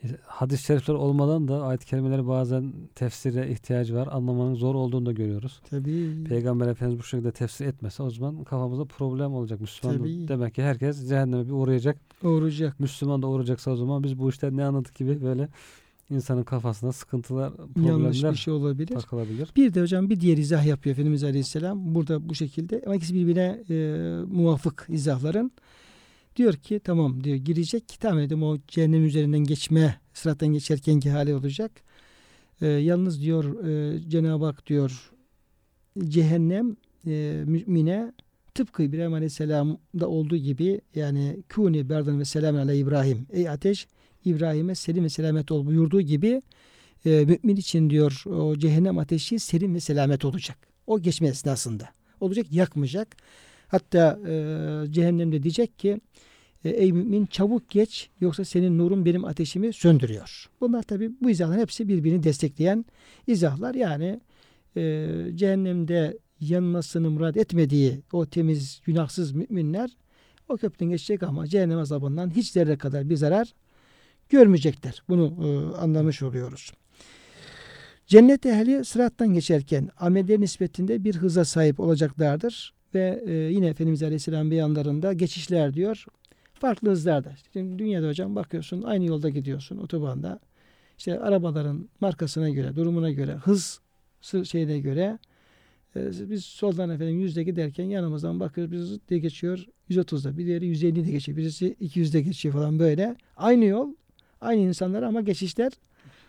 [0.05, 4.09] E, Hadis-i şerifler olmadan da ayet-i kerimeleri bazen tefsire ihtiyacı var.
[4.13, 5.61] Anlamanın zor olduğunu da görüyoruz.
[5.71, 6.25] Tabii.
[6.25, 9.99] Peygamber Efendimiz bu şekilde tefsir etmese o zaman kafamızda problem olacak Müslüman.
[9.99, 10.29] Tabii.
[10.29, 11.97] Demek ki herkes cehenneme bir uğrayacak.
[12.23, 12.81] Uğrayacak.
[12.81, 15.49] Müslüman da uğrayacaksa o zaman biz bu işten ne anladık gibi böyle
[16.11, 18.87] insanın kafasına sıkıntılar, Yanlış bir problemler şey olabilir.
[18.95, 19.51] takılabilir.
[19.57, 21.95] Bir de hocam bir diğer izah yapıyor Efendimiz Aleyhisselam.
[21.95, 23.75] Burada bu şekilde ama ikisi birbirine e,
[24.27, 25.53] muvafık izahların.
[26.37, 31.35] Diyor ki tamam diyor girecek ki tahmin ediyorum o cehennem üzerinden geçme sırattan geçerkenki hali
[31.35, 31.73] olacak.
[32.61, 35.13] E, yalnız diyor e, Cenab-ı Hak diyor
[36.09, 36.77] cehennem
[37.07, 38.13] e, mümine
[38.55, 43.27] tıpkı İbrahim Aleyhisselam'da olduğu gibi yani kuni berdan ve selamen ale İbrahim.
[43.33, 43.87] Ey ateş
[44.25, 46.43] İbrahim'e selim ve selamet ol buyurduğu gibi
[47.07, 50.59] e, mümin için diyor o cehennem ateşi serin ve selamet olacak.
[50.87, 51.89] O geçme esnasında.
[52.21, 53.17] Olacak yakmayacak.
[53.69, 56.01] Hatta e, cehennemde diyecek ki
[56.65, 60.51] e, ey mümin çabuk geç yoksa senin nurun benim ateşimi söndürüyor.
[60.61, 62.85] Bunlar tabi bu izahların hepsi birbirini destekleyen
[63.27, 63.75] izahlar.
[63.75, 64.21] Yani
[64.77, 69.91] e, cehennemde yanmasını murad etmediği o temiz günahsız müminler
[70.49, 73.55] o köprüden geçecek ama cehennem azabından hiç zerre kadar bir zarar
[74.29, 75.03] görmeyecekler.
[75.09, 76.73] Bunu e, anlamış oluyoruz.
[78.07, 82.75] Cennet ehli sırattan geçerken ameller nispetinde bir hıza sahip olacaklardır.
[82.95, 86.05] Ve e, yine Efendimiz Aleyhisselam beyanlarında geçişler diyor.
[86.55, 87.33] Farklı hızlarda.
[87.53, 90.41] Şimdi dünyada hocam bakıyorsun aynı yolda gidiyorsun otobanda.
[90.99, 93.81] İşte arabaların markasına göre, durumuna göre, hız
[94.45, 95.19] şeyine göre
[95.97, 101.11] e, biz soldan efendim yüzde giderken yanımızdan bakıyoruz biz de geçiyor 130'da bir diğeri 150'de
[101.11, 103.95] geçiyor birisi 200'de geçiyor falan böyle aynı yol
[104.45, 105.73] aynı insanlar ama geçişler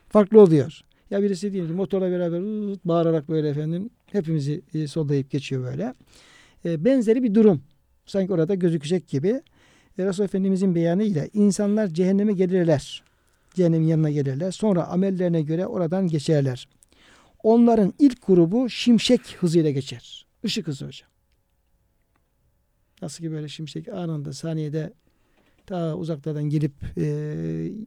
[0.09, 0.81] farklı oluyor.
[1.09, 2.41] Ya birisi diyelim motorla beraber
[2.85, 5.93] bağırarak böyle efendim hepimizi e, sollayıp geçiyor böyle.
[6.65, 7.61] E, benzeri bir durum.
[8.05, 9.41] Sanki orada gözükecek gibi.
[9.97, 13.03] E, Resul Efendimizin beyanıyla insanlar cehenneme gelirler.
[13.53, 14.51] Cehennemin yanına gelirler.
[14.51, 16.67] Sonra amellerine göre oradan geçerler.
[17.43, 20.25] Onların ilk grubu şimşek hızıyla geçer.
[20.43, 21.09] Işık hızı hocam.
[23.01, 24.93] Nasıl ki böyle şimşek anında saniyede
[25.65, 27.05] ta uzaklardan gelip e,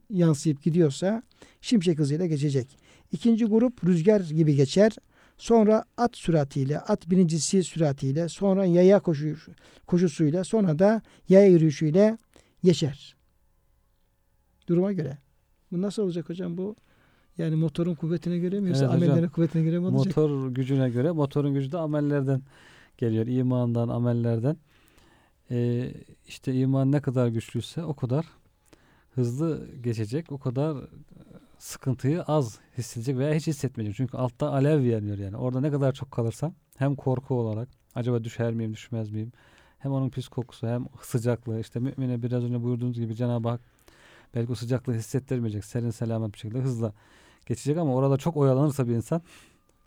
[0.09, 1.23] yansıyıp gidiyorsa
[1.61, 2.77] şimşek hızıyla geçecek.
[3.11, 4.91] İkinci grup rüzgar gibi geçer.
[5.37, 9.35] Sonra at süratiyle, at birincisi süratiyle, sonra yaya koşu,
[9.87, 12.17] koşusuyla, sonra da yaya yürüyüşüyle
[12.63, 13.15] geçer.
[14.67, 15.17] Duruma göre.
[15.71, 16.75] Bu nasıl olacak hocam bu?
[17.37, 19.09] Yani motorun kuvvetine göre mi yoksa Evet hocam.
[19.09, 20.17] amellerin kuvvetine göre mi olacak?
[20.17, 22.41] Motor gücüne göre, motorun gücü de amellerden
[22.97, 23.27] geliyor.
[23.27, 24.57] imandan, amellerden.
[25.51, 25.93] Ee,
[26.27, 28.25] işte iman ne kadar güçlüyse o kadar
[29.15, 30.77] hızlı geçecek, o kadar
[31.57, 33.95] sıkıntıyı az hissedecek veya hiç hissetmeyecek.
[33.95, 35.37] Çünkü altta alev yanıyor yani.
[35.37, 39.31] Orada ne kadar çok kalırsam hem korku olarak acaba düşer miyim, düşmez miyim?
[39.79, 41.59] Hem onun pis kokusu hem sıcaklığı.
[41.59, 43.61] işte mümine biraz önce buyurduğunuz gibi Cenab-ı Hak
[44.35, 45.65] belki o sıcaklığı hissettirmeyecek.
[45.65, 46.93] Serin selamet bir şekilde hızla
[47.45, 49.21] geçecek ama orada çok oyalanırsa bir insan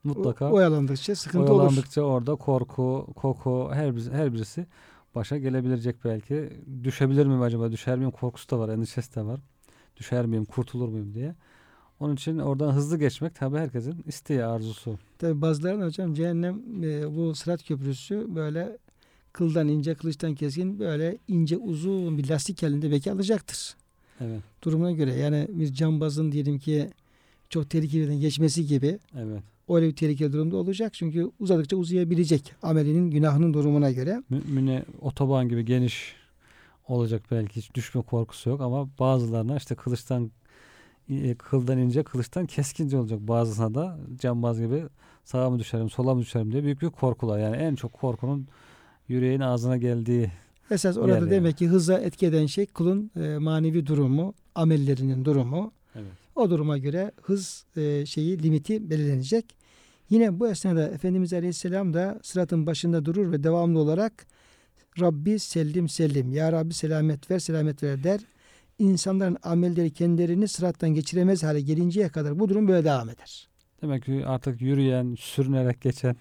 [0.04, 1.60] mutlaka O, oyalandıkça sıkıntı olur.
[1.60, 4.66] oyalandıkça orada korku, koku her her birisi
[5.14, 6.50] başa gelebilecek belki.
[6.84, 7.72] Düşebilir miyim acaba?
[7.72, 8.10] Düşer miyim?
[8.10, 9.40] Korkusu da var, endişesi de var.
[9.96, 10.44] Düşer miyim?
[10.44, 11.34] Kurtulur muyum diye.
[12.00, 14.98] Onun için oradan hızlı geçmek tabii herkesin isteği, arzusu.
[15.18, 18.78] Tabi bazılarının hocam cehennem e, bu sırat köprüsü böyle
[19.32, 23.76] kıldan ince, kılıçtan keskin böyle ince uzun bir lastik halinde belki alacaktır.
[24.20, 24.40] Evet.
[24.62, 26.90] Durumuna göre yani bir cambazın diyelim ki
[27.48, 29.42] çok tehlikeliden geçmesi gibi Evet.
[29.68, 30.94] Öyle bir tehlikeli durumda olacak.
[30.94, 34.22] Çünkü uzadıkça uzayabilecek amelinin günahının durumuna göre.
[34.30, 36.14] Mümine otoban gibi geniş
[36.88, 40.30] olacak belki hiç düşme korkusu yok ama bazılarına işte kılıçtan
[41.08, 44.84] e, kıldan ince kılıçtan keskince olacak bazısına da cambaz gibi
[45.24, 48.46] sağa mı düşerim sola mı düşerim diye büyük büyük korkular yani en çok korkunun
[49.08, 50.30] yüreğin ağzına geldiği
[50.70, 51.30] Esas orada Yani.
[51.30, 55.72] demek ki hıza etki eden şey kulun e, manevi durumu, amellerinin durumu.
[55.94, 56.21] evet.
[56.36, 59.56] O duruma göre hız e, şeyi limiti belirlenecek.
[60.10, 64.26] Yine bu esnada Efendimiz Aleyhisselam da sıratın başında durur ve devamlı olarak
[65.00, 68.20] Rabbi sellim sellim ya Rabbi selamet ver selamet ver der.
[68.78, 73.48] İnsanların amelleri kendilerini sırattan geçiremez hale gelinceye kadar bu durum böyle devam eder.
[73.82, 76.16] Demek ki artık yürüyen, sürünerek geçen,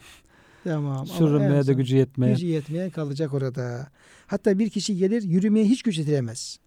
[0.63, 1.07] Tamam.
[1.07, 2.33] sürünmeye de gücü yetmeyen.
[2.35, 3.87] gücü yetmeyen kalacak orada.
[4.27, 6.59] Hatta bir kişi gelir yürümeye hiç güç yetiremez.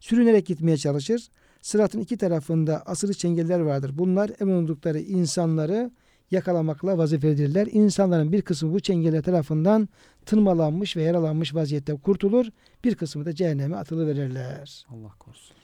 [0.00, 1.28] Sürünerek gitmeye çalışır.
[1.62, 3.90] Sıratın iki tarafında asılı çengeller vardır.
[3.94, 5.90] Bunlar emin oldukları insanları
[6.30, 7.68] yakalamakla vazifelidirler.
[7.70, 9.88] İnsanların bir kısmı bu çengeller tarafından
[10.26, 12.46] tırmalanmış ve yaralanmış vaziyette kurtulur.
[12.84, 14.84] Bir kısmı da cehenneme atılıverirler.
[14.88, 15.56] Allah korusun.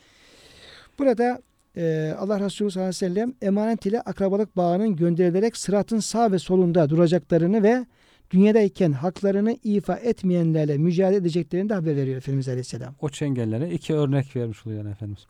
[0.99, 1.43] Burada
[1.77, 6.39] e, Allah Resulü sallallahu aleyhi ve sellem emanet ile akrabalık bağının gönderilerek sıratın sağ ve
[6.39, 7.87] solunda duracaklarını ve
[8.31, 12.95] dünyadayken haklarını ifa etmeyenlerle mücadele edeceklerini de haber veriyor Efendimiz Aleyhisselam.
[13.01, 15.27] O çengellere iki örnek vermiş oluyor yani Efendimiz.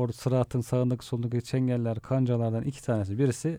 [0.00, 3.18] Orada sıratın sağındaki solundaki çengeller, kancalardan iki tanesi.
[3.18, 3.58] Birisi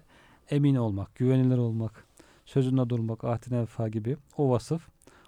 [0.49, 2.05] emin olmak, güvenilir olmak,
[2.45, 4.81] sözünde durmak, ahdine vefa gibi o vasıf.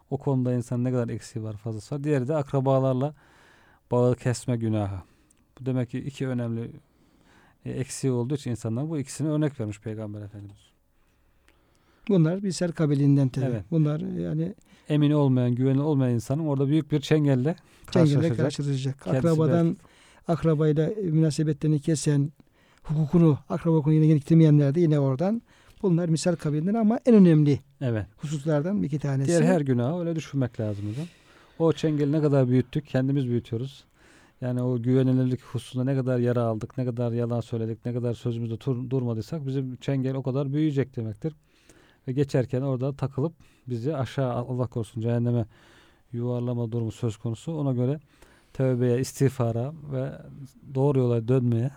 [0.10, 2.04] O konuda insan ne kadar eksiği var, fazlası var.
[2.04, 3.14] Diğeri de akrabalarla
[3.92, 5.02] bağı kesme günahı.
[5.60, 6.72] Bu demek ki iki önemli
[7.66, 10.72] e, eksiği olduğu için insanlar bu ikisini örnek vermiş Peygamber Efendimiz.
[12.10, 13.46] Bunlar Bilser kabiliğinden tabi.
[13.46, 13.64] Evet.
[13.72, 14.54] Bunlar yani
[14.90, 17.56] Emin olmayan, güvenilir olmayan insanın orada büyük bir çengelle
[17.92, 18.38] çengelle karşılaşacak.
[18.38, 19.02] karşılaşacak.
[19.02, 19.78] Kendisi Akrabadan
[20.28, 22.32] akrabayla münasebetlerini kesen,
[22.84, 25.42] hukukunu, akraba hukukunu yine getirmeyenler de yine oradan.
[25.82, 28.06] Bunlar misal kabiliğinden ama en önemli Evet.
[28.18, 29.28] hususlardan bir iki tanesi.
[29.28, 31.06] Diğer her günahı öyle düşünmek lazım hocam.
[31.60, 33.84] O çengeli ne kadar büyüttük, kendimiz büyütüyoruz.
[34.42, 38.58] Yani o güvenilirlik hususunda ne kadar yara aldık, ne kadar yalan söyledik, ne kadar sözümüzde
[38.58, 41.34] tur- durmadıysak bizim çengel o kadar büyüyecek demektir.
[42.08, 43.34] Ve geçerken orada takılıp
[43.68, 45.46] bizi aşağı Allah korusun cehenneme
[46.12, 47.54] yuvarlama durumu söz konusu.
[47.54, 48.00] Ona göre
[48.54, 50.12] tövbeye, istiğfara ve
[50.76, 51.72] doğru yola dönmeye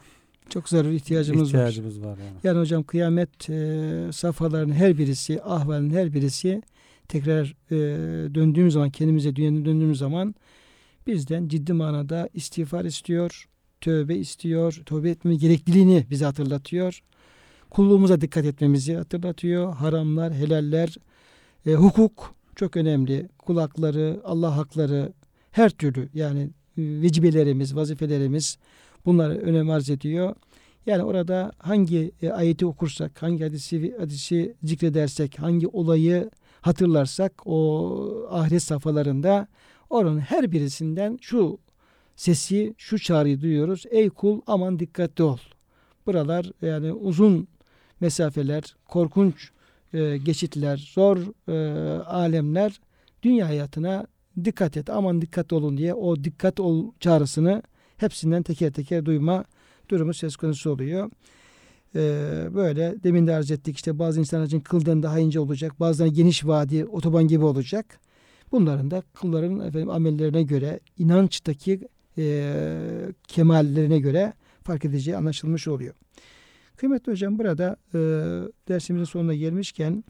[0.48, 1.46] Çok zaruri ihtiyacımız, var.
[1.46, 2.18] ihtiyacımız var.
[2.18, 2.36] yani.
[2.44, 6.62] Yani hocam kıyamet e, safhalarının her birisi, ahvalin her birisi
[7.08, 7.76] tekrar e,
[8.34, 10.34] döndüğümüz zaman, kendimize dünyaya döndüğümüz zaman
[11.06, 13.48] bizden ciddi manada istiğfar istiyor,
[13.80, 17.02] tövbe istiyor, tövbe etme gerekliliğini bize hatırlatıyor.
[17.70, 19.74] Kulluğumuza dikkat etmemizi hatırlatıyor.
[19.74, 20.96] Haramlar, helaller,
[21.66, 23.28] e, hukuk çok önemli.
[23.38, 25.12] Kulakları, Allah hakları,
[25.50, 28.58] her türlü yani vecibelerimiz, vazifelerimiz
[29.06, 30.34] bunlar önem arz ediyor.
[30.86, 38.62] Yani orada hangi e, ayeti okursak, hangi hadisi, hadisi zikredersek, hangi olayı hatırlarsak o ahiret
[38.62, 39.48] safhalarında
[39.90, 41.58] oranın her birisinden şu
[42.16, 43.84] sesi, şu çağrıyı duyuyoruz.
[43.90, 45.38] Ey kul aman dikkatli ol.
[46.06, 47.48] Buralar yani uzun
[48.00, 49.50] mesafeler, korkunç
[49.94, 51.18] e, geçitler, zor
[51.48, 51.56] e,
[52.02, 52.80] alemler
[53.22, 54.06] dünya hayatına
[54.44, 57.62] dikkat et, aman dikkat olun diye o dikkat ol çağrısını
[57.96, 59.44] hepsinden teker teker duyma
[59.88, 61.10] durumu söz konusu oluyor.
[61.94, 65.80] Ee, böyle demin de arz ettik işte bazı insanlar için kıldan daha ince olacak.
[65.80, 68.00] Bazıları geniş vadi otoban gibi olacak.
[68.52, 72.54] Bunların da kulların efendim amellerine göre inançtaki e,
[73.28, 74.32] kemallerine göre
[74.62, 75.94] fark edeceği anlaşılmış oluyor.
[76.76, 77.98] Kıymetli hocam burada e,
[78.68, 80.04] dersimizin sonuna gelmişken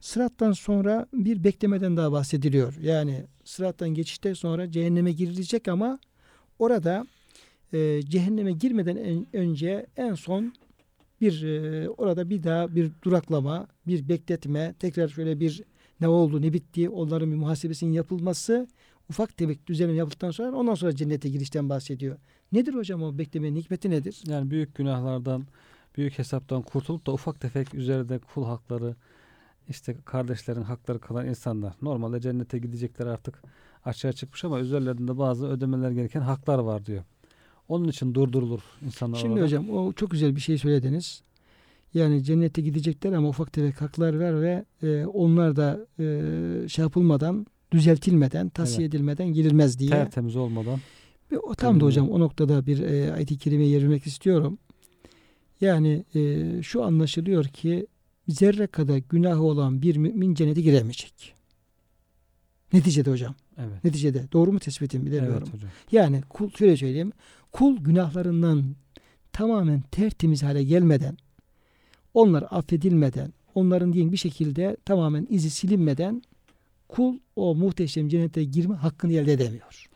[0.00, 2.74] sırattan sonra bir beklemeden daha bahsediliyor.
[2.82, 5.98] Yani sırattan geçişte sonra cehenneme girilecek ama
[6.58, 7.06] orada
[7.72, 10.52] e, cehenneme girmeden en- önce en son
[11.20, 15.62] bir e, orada bir daha bir duraklama, bir bekletme, tekrar şöyle bir
[16.00, 18.68] ne oldu, ne bitti, onların bir muhasebesinin yapılması
[19.10, 22.16] ufak tefek düzenleme yapıldıktan sonra ondan sonra cennete girişten bahsediyor.
[22.52, 24.22] Nedir hocam o beklemenin hikmeti nedir?
[24.26, 25.46] Yani büyük günahlardan,
[25.96, 28.96] büyük hesaptan kurtulup da ufak tefek üzerinde kul hakları,
[29.70, 31.74] işte kardeşlerin hakları kalan insanlar.
[31.82, 33.42] Normalde cennete gidecekler artık
[33.84, 37.04] açığa çıkmış ama üzerlerinde bazı ödemeler gereken haklar var diyor.
[37.68, 39.44] Onun için durdurulur insanlar Şimdi orada.
[39.44, 41.22] hocam o çok güzel bir şey söylediniz.
[41.94, 47.46] Yani cennete gidecekler ama ufak tefek haklar var ve e, onlar da e, şey yapılmadan,
[47.72, 49.90] düzeltilmeden, tavsiye edilmeden girilmez diye.
[49.90, 50.78] Tertemiz olmadan.
[51.32, 54.58] Ve o tam da hocam o noktada bir e, ayet-i kerime yermek istiyorum.
[55.60, 57.86] Yani e, şu anlaşılıyor ki
[58.30, 61.34] zerre kadar günahı olan bir mümin cennete giremeyecek.
[62.72, 63.34] Neticede hocam.
[63.58, 63.84] Evet.
[63.84, 64.24] Neticede.
[64.32, 65.42] Doğru mu tespitim bilemiyorum.
[65.44, 65.70] Evet hocam.
[65.92, 67.12] Yani kul şöyle söyleyeyim.
[67.52, 68.64] Kul günahlarından
[69.32, 71.16] tamamen tertemiz hale gelmeden,
[72.14, 76.22] onlar affedilmeden, onların diyelim bir şekilde tamamen izi silinmeden
[76.88, 79.86] kul o muhteşem cennete girme hakkını elde edemiyor.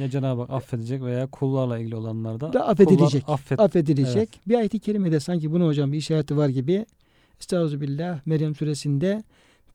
[0.00, 3.24] Ya Cenab-ı Hak affedecek veya kullarla ilgili olanlarda Da affedilecek.
[3.26, 4.40] affet, Affedilecek.
[4.48, 6.86] Bir ayet-i kerimede sanki bunu hocam bir işareti var gibi.
[7.40, 9.22] Estağfirullah Meryem suresinde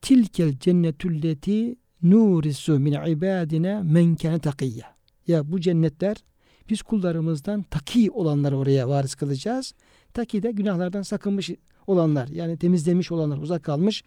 [0.01, 4.95] tilkel cennetülleti nurisu min ibadina men kâne takiyya.
[5.28, 6.18] Ya bu cennetler
[6.70, 9.74] biz kullarımızdan taki olanları oraya varis kılacağız.
[10.14, 11.49] Taki de günahlardan sakınmış
[11.88, 14.03] olanlar yani temizlemiş olanlar uzak kalmış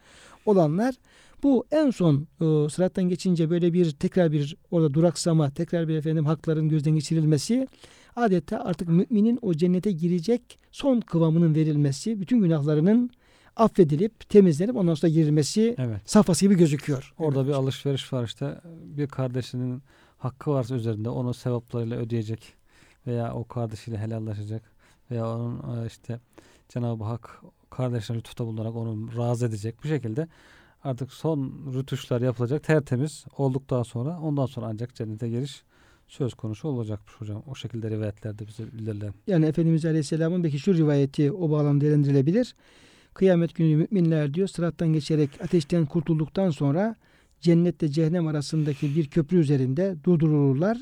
[0.47, 0.95] olanlar
[1.43, 6.27] bu en son e, sırattan geçince böyle bir tekrar bir orada duraksama tekrar bir efendim
[6.27, 7.69] hakların gözden geçirilmesi
[8.17, 13.11] adeta artık müminin o cennete girecek son kıvamının verilmesi bütün günahlarının
[13.57, 16.01] affedilip temizlenip ondan sonra girilmesi Evet.
[16.05, 17.15] safhası gibi gözüküyor.
[17.19, 18.61] Orada bir alışveriş var işte.
[18.85, 19.83] Bir kardeşinin
[20.19, 22.55] hakkı varsa üzerinde onu sevaplarıyla ödeyecek.
[23.07, 24.63] veya o kardeşiyle helallaşacak
[25.11, 26.21] veya onun e, işte
[26.69, 29.75] Cenab-ı Hak kardeşlerine lütufta bulunarak onu razı edecek.
[29.85, 30.29] Bu şekilde
[30.85, 35.63] artık son rütuşlar yapılacak tertemiz olduktan sonra ondan sonra ancak cennete giriş
[36.09, 37.43] söz konusu olacakmış hocam.
[37.47, 39.15] O şekilde rivayetlerde bize bildirilen.
[39.27, 42.55] Yani Efendimiz Aleyhisselam'ın belki şu rivayeti o bağlamda değerlendirilebilir.
[43.15, 46.97] Kıyamet günü müminler diyor sırattan geçerek ateşten kurtulduktan sonra
[47.41, 50.79] cennetle cehennem arasındaki bir köprü üzerinde durdurulurlar.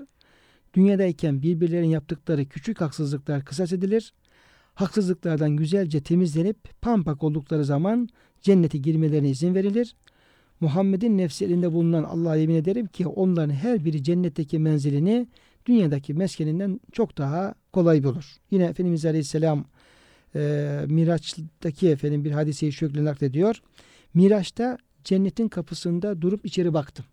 [0.74, 4.12] Dünyadayken birbirlerinin yaptıkları küçük haksızlıklar kısas edilir.
[4.74, 8.08] Haksızlıklardan güzelce temizlenip pampak oldukları zaman
[8.40, 9.96] cennete girmelerine izin verilir.
[10.60, 15.28] Muhammed'in nefsi elinde bulunan Allah'a yemin ederim ki onların her biri cennetteki menzilini
[15.66, 18.36] dünyadaki meskeninden çok daha kolay bulur.
[18.50, 19.64] Yine Efendimiz Aleyhisselam
[20.34, 23.62] e, Miraç'taki efendim bir hadiseyi şöyle naklediyor.
[24.14, 27.04] Miraç'ta cennetin kapısında durup içeri baktım.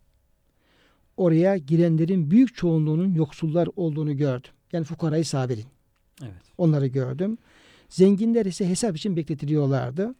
[1.17, 4.51] Oraya girenlerin büyük çoğunluğunun yoksullar olduğunu gördüm.
[4.71, 5.65] Yani fukarayı sabirin.
[6.21, 6.43] Evet.
[6.57, 7.37] Onları gördüm.
[7.89, 10.15] Zenginler ise hesap için bekletiliyorlardı.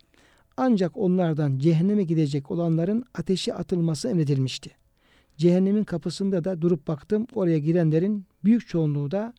[0.57, 4.71] Ancak onlardan cehenneme gidecek olanların ateşe atılması emredilmişti.
[5.37, 7.27] Cehennemin kapısında da durup baktım.
[7.33, 9.33] Oraya girenlerin büyük çoğunluğu da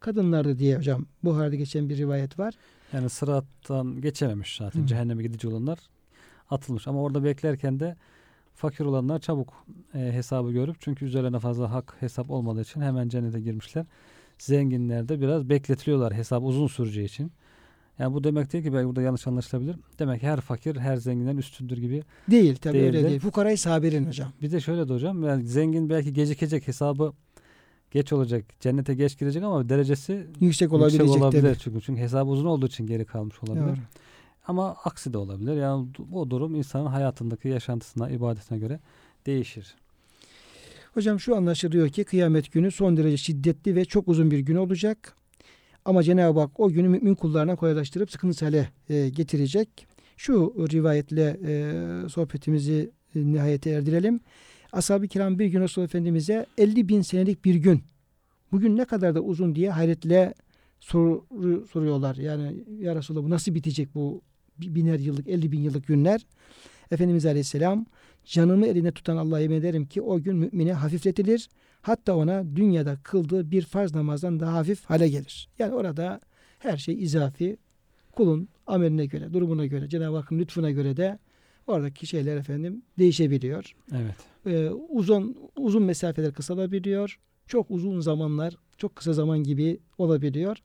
[0.00, 1.06] kadınlardı diye hocam.
[1.24, 2.54] Buhar'da geçen bir rivayet var.
[2.94, 4.82] Yani sırattan geçememiş zaten.
[4.82, 4.86] Hı.
[4.86, 5.78] Cehenneme gidici olanlar
[6.50, 6.88] atılmış.
[6.88, 7.96] Ama orada beklerken de
[8.54, 9.52] fakir olanlar çabuk
[9.94, 13.86] e, hesabı görüp çünkü üzerlerine fazla hak hesap olmadığı için hemen cennete girmişler.
[14.38, 17.32] Zenginler de biraz bekletiliyorlar hesap uzun süreceği için.
[17.98, 19.76] Yani bu demek değil ki belki burada yanlış anlaşılabilir.
[19.98, 22.04] Demek ki her fakir her zenginden üstündür gibi.
[22.30, 23.08] Değil tabii Değil öyle de.
[23.08, 23.20] değil.
[23.20, 24.32] Fukarayı sabirin hocam.
[24.42, 27.12] Bir de şöyle de hocam yani zengin belki gecikecek hesabı
[27.94, 28.44] geç olacak.
[28.60, 31.58] Cennete geç girecek ama derecesi Yüksek olabilecek yüksek olabilir tabii.
[31.58, 31.80] çünkü.
[31.80, 33.66] Çünkü hesabı uzun olduğu için geri kalmış olabilir.
[33.66, 33.76] Doğru.
[34.46, 35.54] Ama aksi de olabilir.
[35.54, 38.80] Yani bu durum insanın hayatındaki yaşantısına, ibadetine göre
[39.26, 39.74] değişir.
[40.94, 45.16] Hocam şu anlaşılıyor ki kıyamet günü son derece şiddetli ve çok uzun bir gün olacak.
[45.84, 49.86] Ama Cenab-ı Hak o günü mümin kullarına kolaylaştırıp sıkıntı hale e, getirecek.
[50.16, 54.20] Şu rivayetle e, sohbetimizi e, nihayete erdirelim.
[54.74, 57.82] Ashab-ı kiram bir gün Resulullah Efendimiz'e 50 bin senelik bir gün.
[58.52, 60.34] Bugün ne kadar da uzun diye hayretle
[60.80, 61.26] soru,
[61.72, 62.16] soruyorlar.
[62.16, 64.22] Yani ya Resulallah bu nasıl bitecek bu
[64.58, 66.26] biner yıllık 50 bin yıllık günler?
[66.90, 67.86] Efendimiz Aleyhisselam
[68.24, 71.48] canımı eline tutan Allah'a yemin ederim ki o gün mümine hafifletilir.
[71.82, 75.48] Hatta ona dünyada kıldığı bir farz namazdan daha hafif hale gelir.
[75.58, 76.20] Yani orada
[76.58, 77.56] her şey izafi.
[78.12, 81.18] Kulun ameline göre, durumuna göre, Cenab-ı Hakk'ın lütfuna göre de
[81.66, 83.74] oradaki şeyler efendim değişebiliyor.
[83.92, 84.14] Evet.
[84.46, 87.18] Ee, uzun uzun mesafeler kısalabiliyor.
[87.46, 90.56] Çok uzun zamanlar, çok kısa zaman gibi olabiliyor.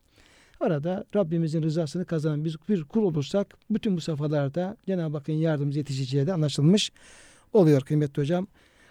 [0.60, 6.28] Orada Rabbimizin rızasını kazanan biz bir kul olursak bütün bu safhalarda Cenab-ı Hakk'ın yardımcı yetişeceği
[6.28, 6.92] de anlaşılmış
[7.54, 8.48] oluyor kıymetli hocam.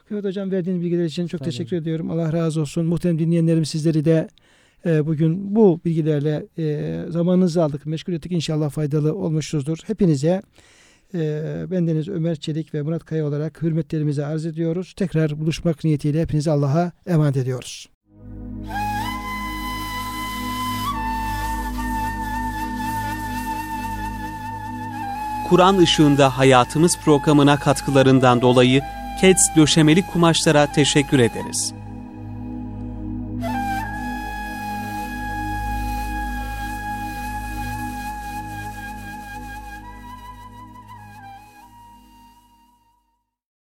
[0.09, 1.51] Kıymetli hocam verdiğiniz bilgiler için çok Tabii.
[1.51, 2.11] teşekkür ediyorum.
[2.11, 2.87] Allah razı olsun.
[2.87, 4.29] Muhterem dinleyenlerim sizleri de
[4.87, 8.33] e, bugün bu bilgilerle e, zamanınızı aldık, meşgul ettik.
[8.33, 9.79] İnşallah faydalı olmuşuzdur.
[9.87, 10.43] Hepinize
[11.71, 14.95] bendeniz Ömer Çelik ve Murat Kaya olarak hürmetlerimizi arz ediyoruz.
[14.97, 17.89] Tekrar buluşmak niyetiyle hepinizi Allah'a emanet ediyoruz.
[25.49, 28.83] Kur'an ışığında hayatımız programına katkılarından dolayı
[29.21, 31.75] KEDS döşemeli kumaşlara teşekkür ederiz.